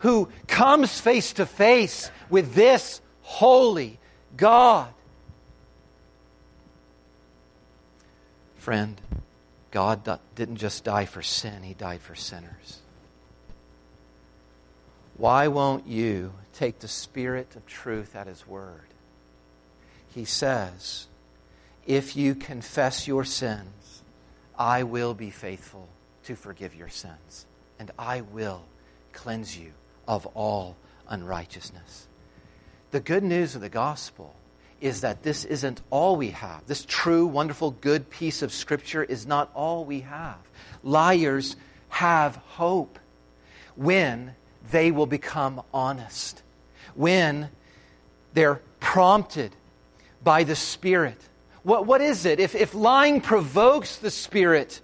who 0.00 0.28
comes 0.48 1.00
face 1.00 1.34
to 1.34 1.46
face 1.46 2.10
with 2.30 2.54
this 2.54 3.00
holy 3.22 4.00
God? 4.36 4.92
Friend, 8.56 9.00
God 9.70 10.18
didn't 10.34 10.56
just 10.56 10.82
die 10.82 11.04
for 11.04 11.22
sin, 11.22 11.62
He 11.62 11.74
died 11.74 12.00
for 12.00 12.16
sinners. 12.16 12.80
Why 15.16 15.46
won't 15.46 15.86
you 15.86 16.32
take 16.60 16.78
the 16.80 16.88
Spirit 16.88 17.56
of 17.56 17.64
truth 17.64 18.14
at 18.14 18.26
His 18.26 18.46
word? 18.46 18.84
He 20.14 20.26
says, 20.26 21.06
If 21.86 22.16
you 22.16 22.34
confess 22.34 23.08
your 23.08 23.24
sins, 23.24 24.02
I 24.58 24.82
will 24.82 25.14
be 25.14 25.30
faithful 25.30 25.88
to 26.24 26.36
forgive 26.36 26.74
your 26.74 26.90
sins, 26.90 27.46
and 27.78 27.90
I 27.98 28.20
will 28.20 28.62
cleanse 29.14 29.56
you 29.56 29.72
of 30.06 30.26
all 30.34 30.76
unrighteousness. 31.08 32.06
The 32.90 33.00
good 33.00 33.24
news 33.24 33.54
of 33.54 33.62
the 33.62 33.70
gospel 33.70 34.36
is 34.82 35.00
that 35.00 35.22
this 35.22 35.46
isn't 35.46 35.80
all 35.88 36.16
we 36.16 36.28
have. 36.32 36.66
This 36.66 36.84
true, 36.86 37.26
wonderful, 37.26 37.70
good 37.70 38.10
piece 38.10 38.42
of 38.42 38.52
Scripture 38.52 39.02
is 39.02 39.26
not 39.26 39.50
all 39.54 39.86
we 39.86 40.00
have. 40.00 40.36
Liars 40.82 41.56
have 41.88 42.36
hope 42.36 42.98
when 43.76 44.34
they 44.70 44.90
will 44.90 45.06
become 45.06 45.62
honest, 45.72 46.42
when 47.00 47.48
they're 48.34 48.60
prompted 48.78 49.56
by 50.22 50.44
the 50.44 50.54
Spirit. 50.54 51.16
What, 51.62 51.86
what 51.86 52.02
is 52.02 52.26
it? 52.26 52.40
If, 52.40 52.54
if 52.54 52.74
lying 52.74 53.22
provokes 53.22 53.96
the 53.96 54.10
Spirit 54.10 54.82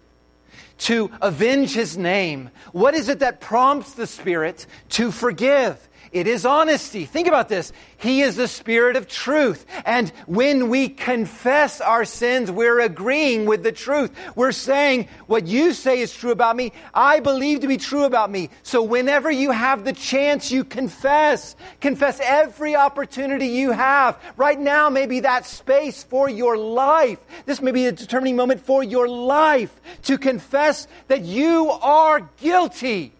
to 0.79 1.11
avenge 1.21 1.75
His 1.75 1.99
name, 1.99 2.49
what 2.73 2.95
is 2.95 3.11
it 3.11 3.19
that 3.19 3.43
prompts 3.43 3.93
the 3.93 4.07
Spirit 4.07 4.67
to 4.91 5.13
forgive? 5.13 5.77
It 6.13 6.27
is 6.27 6.47
honesty. 6.47 7.05
Think 7.05 7.29
about 7.29 7.49
this. 7.49 7.73
He 7.99 8.23
is 8.23 8.37
the 8.37 8.49
Spirit 8.49 8.97
of 8.97 9.09
truth. 9.09 9.67
And 9.85 10.11
when 10.27 10.69
we 10.69 10.89
confess 10.89 11.81
our 11.81 12.05
sins, 12.05 12.51
we're 12.51 12.81
agreeing 12.81 13.47
with 13.47 13.63
the 13.63 13.73
truth. 13.73 14.13
We're 14.35 14.53
saying, 14.53 15.09
what 15.27 15.47
you 15.47 15.73
say 15.73 16.01
is 16.01 16.15
true 16.15 16.31
about 16.31 16.57
me, 16.57 16.73
I 16.95 17.21
believe 17.21 17.61
to 17.61 17.69
be 17.69 17.77
true 17.77 18.05
about 18.05 18.31
me. 18.31 18.51
So 18.63 18.83
whenever 18.83 19.31
you 19.31 19.51
have 19.51 19.85
the 19.85 19.93
chance, 19.93 20.51
you 20.51 20.65
confess. 20.65 21.57
Confess 21.81 22.21
every 22.23 22.77
opportunity 22.77 23.49
you 23.49 23.73
have. 23.73 24.19
Right 24.37 24.59
now, 24.59 24.91
maybe 24.91 25.21
that 25.21 25.47
space 25.47 26.03
for 26.05 26.29
your 26.29 26.57
life. 26.57 27.19
This 27.47 27.61
may 27.61 27.73
be 27.73 27.87
a 27.87 27.93
determining 27.93 28.37
moment 28.37 28.61
for 28.61 28.83
your 28.83 29.09
life 29.09 29.75
to 30.05 30.19
confess 30.19 30.87
that 31.09 31.23
you 31.23 31.71
are 31.71 32.29
guilty. 32.39 33.13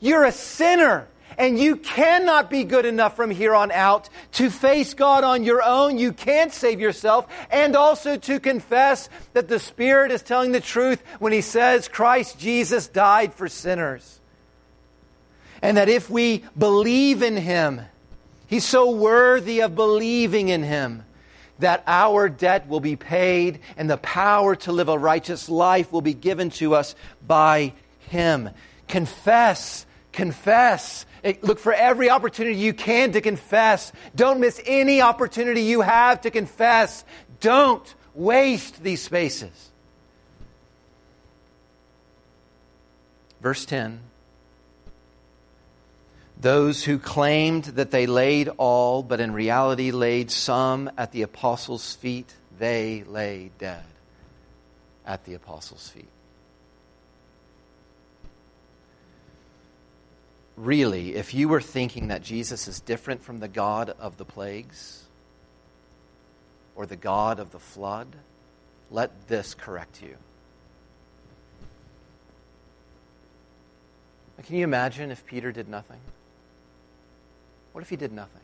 You're 0.00 0.24
a 0.24 0.32
sinner 0.32 1.08
and 1.40 1.58
you 1.58 1.76
cannot 1.76 2.50
be 2.50 2.64
good 2.64 2.84
enough 2.84 3.16
from 3.16 3.30
here 3.30 3.54
on 3.54 3.72
out 3.72 4.10
to 4.32 4.50
face 4.50 4.92
God 4.92 5.24
on 5.24 5.42
your 5.42 5.62
own. 5.62 5.96
You 5.96 6.12
can't 6.12 6.52
save 6.52 6.80
yourself. 6.80 7.26
And 7.50 7.74
also 7.74 8.18
to 8.18 8.38
confess 8.38 9.08
that 9.32 9.48
the 9.48 9.58
Spirit 9.58 10.12
is 10.12 10.20
telling 10.20 10.52
the 10.52 10.60
truth 10.60 11.02
when 11.18 11.32
He 11.32 11.40
says 11.40 11.88
Christ 11.88 12.38
Jesus 12.38 12.88
died 12.88 13.32
for 13.32 13.48
sinners. 13.48 14.20
And 15.62 15.78
that 15.78 15.88
if 15.88 16.10
we 16.10 16.44
believe 16.58 17.22
in 17.22 17.38
Him, 17.38 17.80
He's 18.46 18.66
so 18.66 18.90
worthy 18.90 19.62
of 19.62 19.74
believing 19.74 20.50
in 20.50 20.62
Him 20.62 21.04
that 21.60 21.82
our 21.86 22.28
debt 22.28 22.68
will 22.68 22.80
be 22.80 22.96
paid 22.96 23.60
and 23.78 23.88
the 23.88 23.96
power 23.96 24.56
to 24.56 24.72
live 24.72 24.90
a 24.90 24.98
righteous 24.98 25.48
life 25.48 25.90
will 25.90 26.02
be 26.02 26.12
given 26.12 26.50
to 26.50 26.74
us 26.74 26.94
by 27.26 27.72
Him. 28.10 28.50
Confess, 28.88 29.86
confess, 30.12 31.06
Look 31.42 31.58
for 31.58 31.72
every 31.72 32.08
opportunity 32.08 32.56
you 32.56 32.72
can 32.72 33.12
to 33.12 33.20
confess. 33.20 33.92
Don't 34.14 34.40
miss 34.40 34.60
any 34.64 35.02
opportunity 35.02 35.62
you 35.62 35.82
have 35.82 36.22
to 36.22 36.30
confess. 36.30 37.04
Don't 37.40 37.94
waste 38.14 38.82
these 38.82 39.02
spaces. 39.02 39.70
Verse 43.42 43.64
10 43.66 44.00
Those 46.40 46.84
who 46.84 46.98
claimed 46.98 47.64
that 47.64 47.90
they 47.90 48.06
laid 48.06 48.48
all, 48.56 49.02
but 49.02 49.20
in 49.20 49.32
reality 49.32 49.90
laid 49.90 50.30
some 50.30 50.90
at 50.96 51.12
the 51.12 51.22
apostles' 51.22 51.94
feet, 51.96 52.34
they 52.58 53.04
lay 53.04 53.50
dead 53.58 53.84
at 55.04 55.24
the 55.26 55.34
apostles' 55.34 55.88
feet. 55.88 56.08
Really, 60.56 61.14
if 61.14 61.34
you 61.34 61.48
were 61.48 61.60
thinking 61.60 62.08
that 62.08 62.22
Jesus 62.22 62.68
is 62.68 62.80
different 62.80 63.22
from 63.22 63.40
the 63.40 63.48
God 63.48 63.90
of 63.98 64.16
the 64.16 64.24
plagues 64.24 65.04
or 66.74 66.86
the 66.86 66.96
God 66.96 67.38
of 67.38 67.52
the 67.52 67.58
flood, 67.58 68.08
let 68.90 69.28
this 69.28 69.54
correct 69.54 70.02
you. 70.02 70.16
Can 74.44 74.56
you 74.56 74.64
imagine 74.64 75.10
if 75.10 75.24
Peter 75.26 75.52
did 75.52 75.68
nothing? 75.68 76.00
What 77.72 77.82
if 77.82 77.90
he 77.90 77.96
did 77.96 78.10
nothing? 78.10 78.40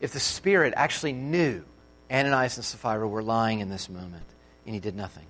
If 0.00 0.12
the 0.12 0.20
Spirit 0.20 0.74
actually 0.76 1.14
knew 1.14 1.64
Ananias 2.10 2.56
and 2.56 2.64
Sapphira 2.64 3.08
were 3.08 3.22
lying 3.22 3.60
in 3.60 3.70
this 3.70 3.88
moment, 3.88 4.26
and 4.66 4.74
he 4.74 4.80
did 4.80 4.96
nothing. 4.96 5.26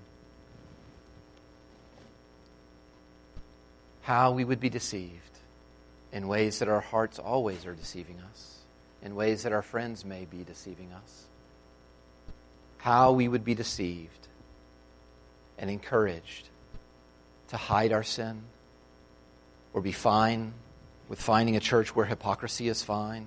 How 4.03 4.33
we 4.33 4.45
would 4.45 4.61
be 4.61 4.71
deceived 4.71 5.13
in 6.13 6.27
ways 6.27 6.61
that 6.61 6.69
our 6.69 6.81
hearts 6.81 7.19
always 7.19 7.67
are 7.67 7.75
deceiving 7.75 8.19
us, 8.31 8.59
in 9.03 9.15
ways 9.15 9.43
that 9.43 9.53
our 9.53 9.63
friends 9.63 10.05
may 10.05 10.25
be 10.25 10.43
deceiving 10.43 10.93
us. 10.93 11.27
How 12.79 13.13
we 13.13 13.29
would 13.29 13.45
be 13.45 13.55
deceived 13.55 14.29
and 15.59 15.69
encouraged 15.69 16.49
to 17.49 17.57
hide 17.57 17.93
our 17.93 18.03
sin 18.03 18.43
or 19.75 19.81
be 19.81 19.93
fine 19.93 20.55
with 21.09 21.21
finding 21.21 21.57
a 21.57 21.61
church 21.61 21.95
where 21.95 22.07
hypocrisy 22.07 22.69
is 22.69 22.83
fine. 22.83 23.27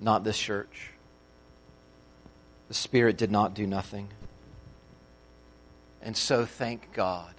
Not 0.00 0.24
this 0.24 0.38
church. 0.38 0.90
The 2.68 2.74
Spirit 2.74 3.16
did 3.16 3.30
not 3.30 3.54
do 3.54 3.66
nothing. 3.66 4.08
And 6.02 6.16
so 6.16 6.44
thank 6.44 6.92
God 6.92 7.34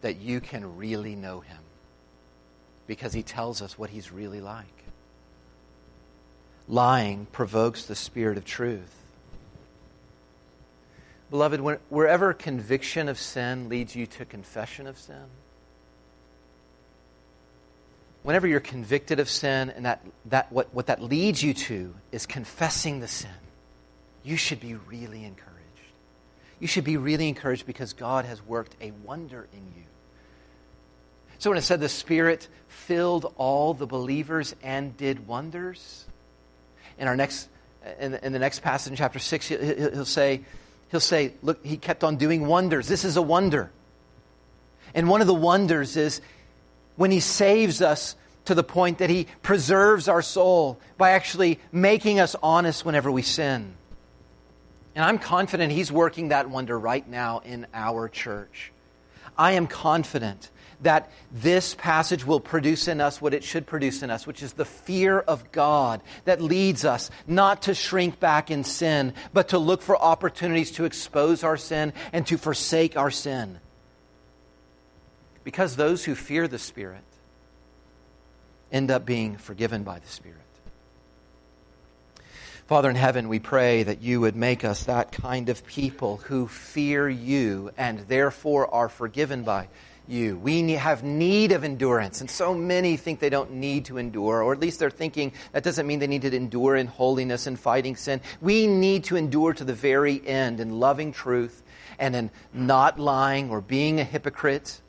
that 0.00 0.20
you 0.20 0.40
can 0.40 0.76
really 0.76 1.14
know 1.14 1.40
Him 1.40 1.58
because 2.86 3.12
He 3.12 3.22
tells 3.22 3.62
us 3.62 3.78
what 3.78 3.90
He's 3.90 4.12
really 4.12 4.40
like. 4.40 4.66
Lying 6.68 7.26
provokes 7.32 7.84
the 7.86 7.94
Spirit 7.94 8.36
of 8.38 8.44
truth. 8.44 8.96
Beloved, 11.30 11.60
wherever 11.88 12.32
conviction 12.32 13.08
of 13.08 13.18
sin 13.18 13.68
leads 13.68 13.94
you 13.94 14.06
to 14.06 14.24
confession 14.24 14.86
of 14.88 14.98
sin, 14.98 15.26
whenever 18.22 18.46
you're 18.46 18.60
convicted 18.60 19.20
of 19.20 19.28
sin 19.28 19.70
and 19.70 19.86
that, 19.86 20.04
that 20.26 20.50
what, 20.50 20.74
what 20.74 20.86
that 20.86 21.00
leads 21.02 21.42
you 21.42 21.54
to 21.54 21.94
is 22.10 22.26
confessing 22.26 23.00
the 23.00 23.08
sin, 23.08 23.30
you 24.22 24.36
should 24.36 24.60
be 24.60 24.74
really 24.74 25.24
encouraged. 25.24 25.50
You 26.58 26.66
should 26.66 26.84
be 26.84 26.96
really 26.96 27.28
encouraged 27.28 27.66
because 27.66 27.92
God 27.94 28.24
has 28.24 28.44
worked 28.46 28.76
a 28.80 28.90
wonder 29.04 29.48
in 29.52 29.62
you. 29.76 29.84
So 31.38 31.50
when 31.50 31.58
it 31.58 31.62
said 31.62 31.80
the 31.80 31.88
Spirit 31.88 32.48
filled 32.68 33.32
all 33.38 33.72
the 33.72 33.86
believers 33.86 34.54
and 34.62 34.94
did 34.96 35.26
wonders, 35.26 36.04
in 37.00 37.08
our 37.08 37.16
next 37.16 37.48
in 37.98 38.12
the, 38.12 38.24
in 38.24 38.32
the 38.32 38.38
next 38.38 38.60
passage 38.60 38.90
in 38.90 38.96
chapter 38.96 39.18
6 39.18 39.48
he'll, 39.48 39.90
he'll 39.92 40.04
say 40.04 40.42
he'll 40.90 41.00
say 41.00 41.32
look 41.42 41.64
he 41.64 41.76
kept 41.76 42.04
on 42.04 42.16
doing 42.16 42.46
wonders 42.46 42.86
this 42.86 43.04
is 43.04 43.16
a 43.16 43.22
wonder 43.22 43.70
and 44.94 45.08
one 45.08 45.20
of 45.20 45.26
the 45.26 45.34
wonders 45.34 45.96
is 45.96 46.20
when 46.96 47.10
he 47.10 47.20
saves 47.20 47.80
us 47.80 48.14
to 48.44 48.54
the 48.54 48.62
point 48.62 48.98
that 48.98 49.08
he 49.08 49.26
preserves 49.42 50.08
our 50.08 50.22
soul 50.22 50.78
by 50.98 51.10
actually 51.10 51.58
making 51.72 52.20
us 52.20 52.36
honest 52.42 52.84
whenever 52.84 53.10
we 53.10 53.22
sin 53.22 53.74
and 55.00 55.08
i'm 55.08 55.18
confident 55.18 55.72
he's 55.72 55.90
working 55.90 56.28
that 56.28 56.50
wonder 56.50 56.78
right 56.78 57.08
now 57.08 57.40
in 57.42 57.66
our 57.72 58.06
church 58.06 58.70
i 59.38 59.52
am 59.52 59.66
confident 59.66 60.50
that 60.82 61.10
this 61.32 61.74
passage 61.74 62.26
will 62.26 62.38
produce 62.38 62.86
in 62.86 63.00
us 63.00 63.18
what 63.18 63.32
it 63.32 63.44
should 63.44 63.66
produce 63.66 64.02
in 64.02 64.10
us, 64.10 64.26
which 64.26 64.42
is 64.42 64.54
the 64.54 64.64
fear 64.64 65.18
of 65.18 65.52
God 65.52 66.00
that 66.24 66.40
leads 66.40 66.86
us 66.86 67.10
not 67.26 67.62
to 67.62 67.74
shrink 67.74 68.18
back 68.18 68.50
in 68.50 68.64
sin, 68.64 69.12
but 69.34 69.48
to 69.48 69.58
look 69.58 69.82
for 69.82 69.94
opportunities 69.94 70.70
to 70.72 70.86
expose 70.86 71.44
our 71.44 71.58
sin 71.58 71.92
and 72.14 72.26
to 72.28 72.38
forsake 72.38 72.96
our 72.96 73.10
sin. 73.10 73.60
Because 75.44 75.76
those 75.76 76.02
who 76.02 76.14
fear 76.14 76.48
the 76.48 76.58
Spirit 76.58 77.04
end 78.72 78.90
up 78.90 79.04
being 79.04 79.36
forgiven 79.36 79.82
by 79.82 79.98
the 79.98 80.08
Spirit. 80.08 80.49
Father 82.70 82.88
in 82.88 82.94
heaven, 82.94 83.28
we 83.28 83.40
pray 83.40 83.82
that 83.82 84.00
you 84.00 84.20
would 84.20 84.36
make 84.36 84.64
us 84.64 84.84
that 84.84 85.10
kind 85.10 85.48
of 85.48 85.66
people 85.66 86.18
who 86.18 86.46
fear 86.46 87.08
you 87.08 87.72
and 87.76 87.98
therefore 88.06 88.72
are 88.72 88.88
forgiven 88.88 89.42
by 89.42 89.66
you. 90.06 90.38
We 90.38 90.70
have 90.74 91.02
need 91.02 91.50
of 91.50 91.64
endurance, 91.64 92.20
and 92.20 92.30
so 92.30 92.54
many 92.54 92.96
think 92.96 93.18
they 93.18 93.28
don't 93.28 93.54
need 93.54 93.86
to 93.86 93.98
endure, 93.98 94.40
or 94.40 94.52
at 94.52 94.60
least 94.60 94.78
they're 94.78 94.88
thinking 94.88 95.32
that 95.50 95.64
doesn't 95.64 95.84
mean 95.84 95.98
they 95.98 96.06
need 96.06 96.22
to 96.22 96.32
endure 96.32 96.76
in 96.76 96.86
holiness 96.86 97.48
and 97.48 97.58
fighting 97.58 97.96
sin. 97.96 98.20
We 98.40 98.68
need 98.68 99.02
to 99.06 99.16
endure 99.16 99.52
to 99.52 99.64
the 99.64 99.74
very 99.74 100.24
end 100.24 100.60
in 100.60 100.78
loving 100.78 101.10
truth 101.10 101.64
and 101.98 102.14
in 102.14 102.30
not 102.54 103.00
lying 103.00 103.50
or 103.50 103.60
being 103.60 103.98
a 103.98 104.04
hypocrite 104.04 104.80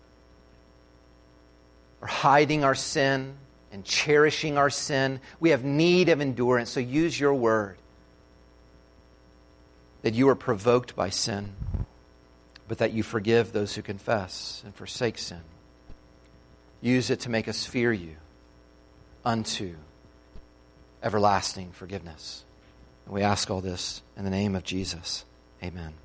or 2.00 2.08
hiding 2.08 2.64
our 2.64 2.76
sin 2.76 3.38
and 3.72 3.86
cherishing 3.86 4.58
our 4.58 4.70
sin. 4.70 5.20
We 5.40 5.52
have 5.52 5.64
need 5.64 6.10
of 6.10 6.22
endurance, 6.22 6.70
so 6.70 6.80
use 6.80 7.20
your 7.20 7.34
word 7.34 7.78
that 10.02 10.14
you 10.14 10.30
are 10.30 10.36
provoked 10.36 10.96
by 10.96 11.10
sin 11.10 11.56
but 12.72 12.78
that 12.78 12.94
you 12.94 13.04
forgive 13.04 13.52
those 13.52 13.76
who 13.76 13.82
confess 13.82 14.62
and 14.64 14.74
forsake 14.74 15.18
sin. 15.18 15.42
Use 16.80 17.10
it 17.10 17.20
to 17.20 17.30
make 17.30 17.50
us 17.50 17.66
fear 17.66 17.92
you 17.92 18.16
unto 19.26 19.76
everlasting 21.04 21.74
forgiveness. 21.74 22.46
And 23.06 23.14
we 23.14 23.24
ask 23.24 23.52
all 23.52 23.60
this 23.60 24.02
in 24.16 24.24
the 24.24 24.30
name 24.30 24.56
of 24.56 24.64
Jesus. 24.64 25.26
Amen. 25.62 25.96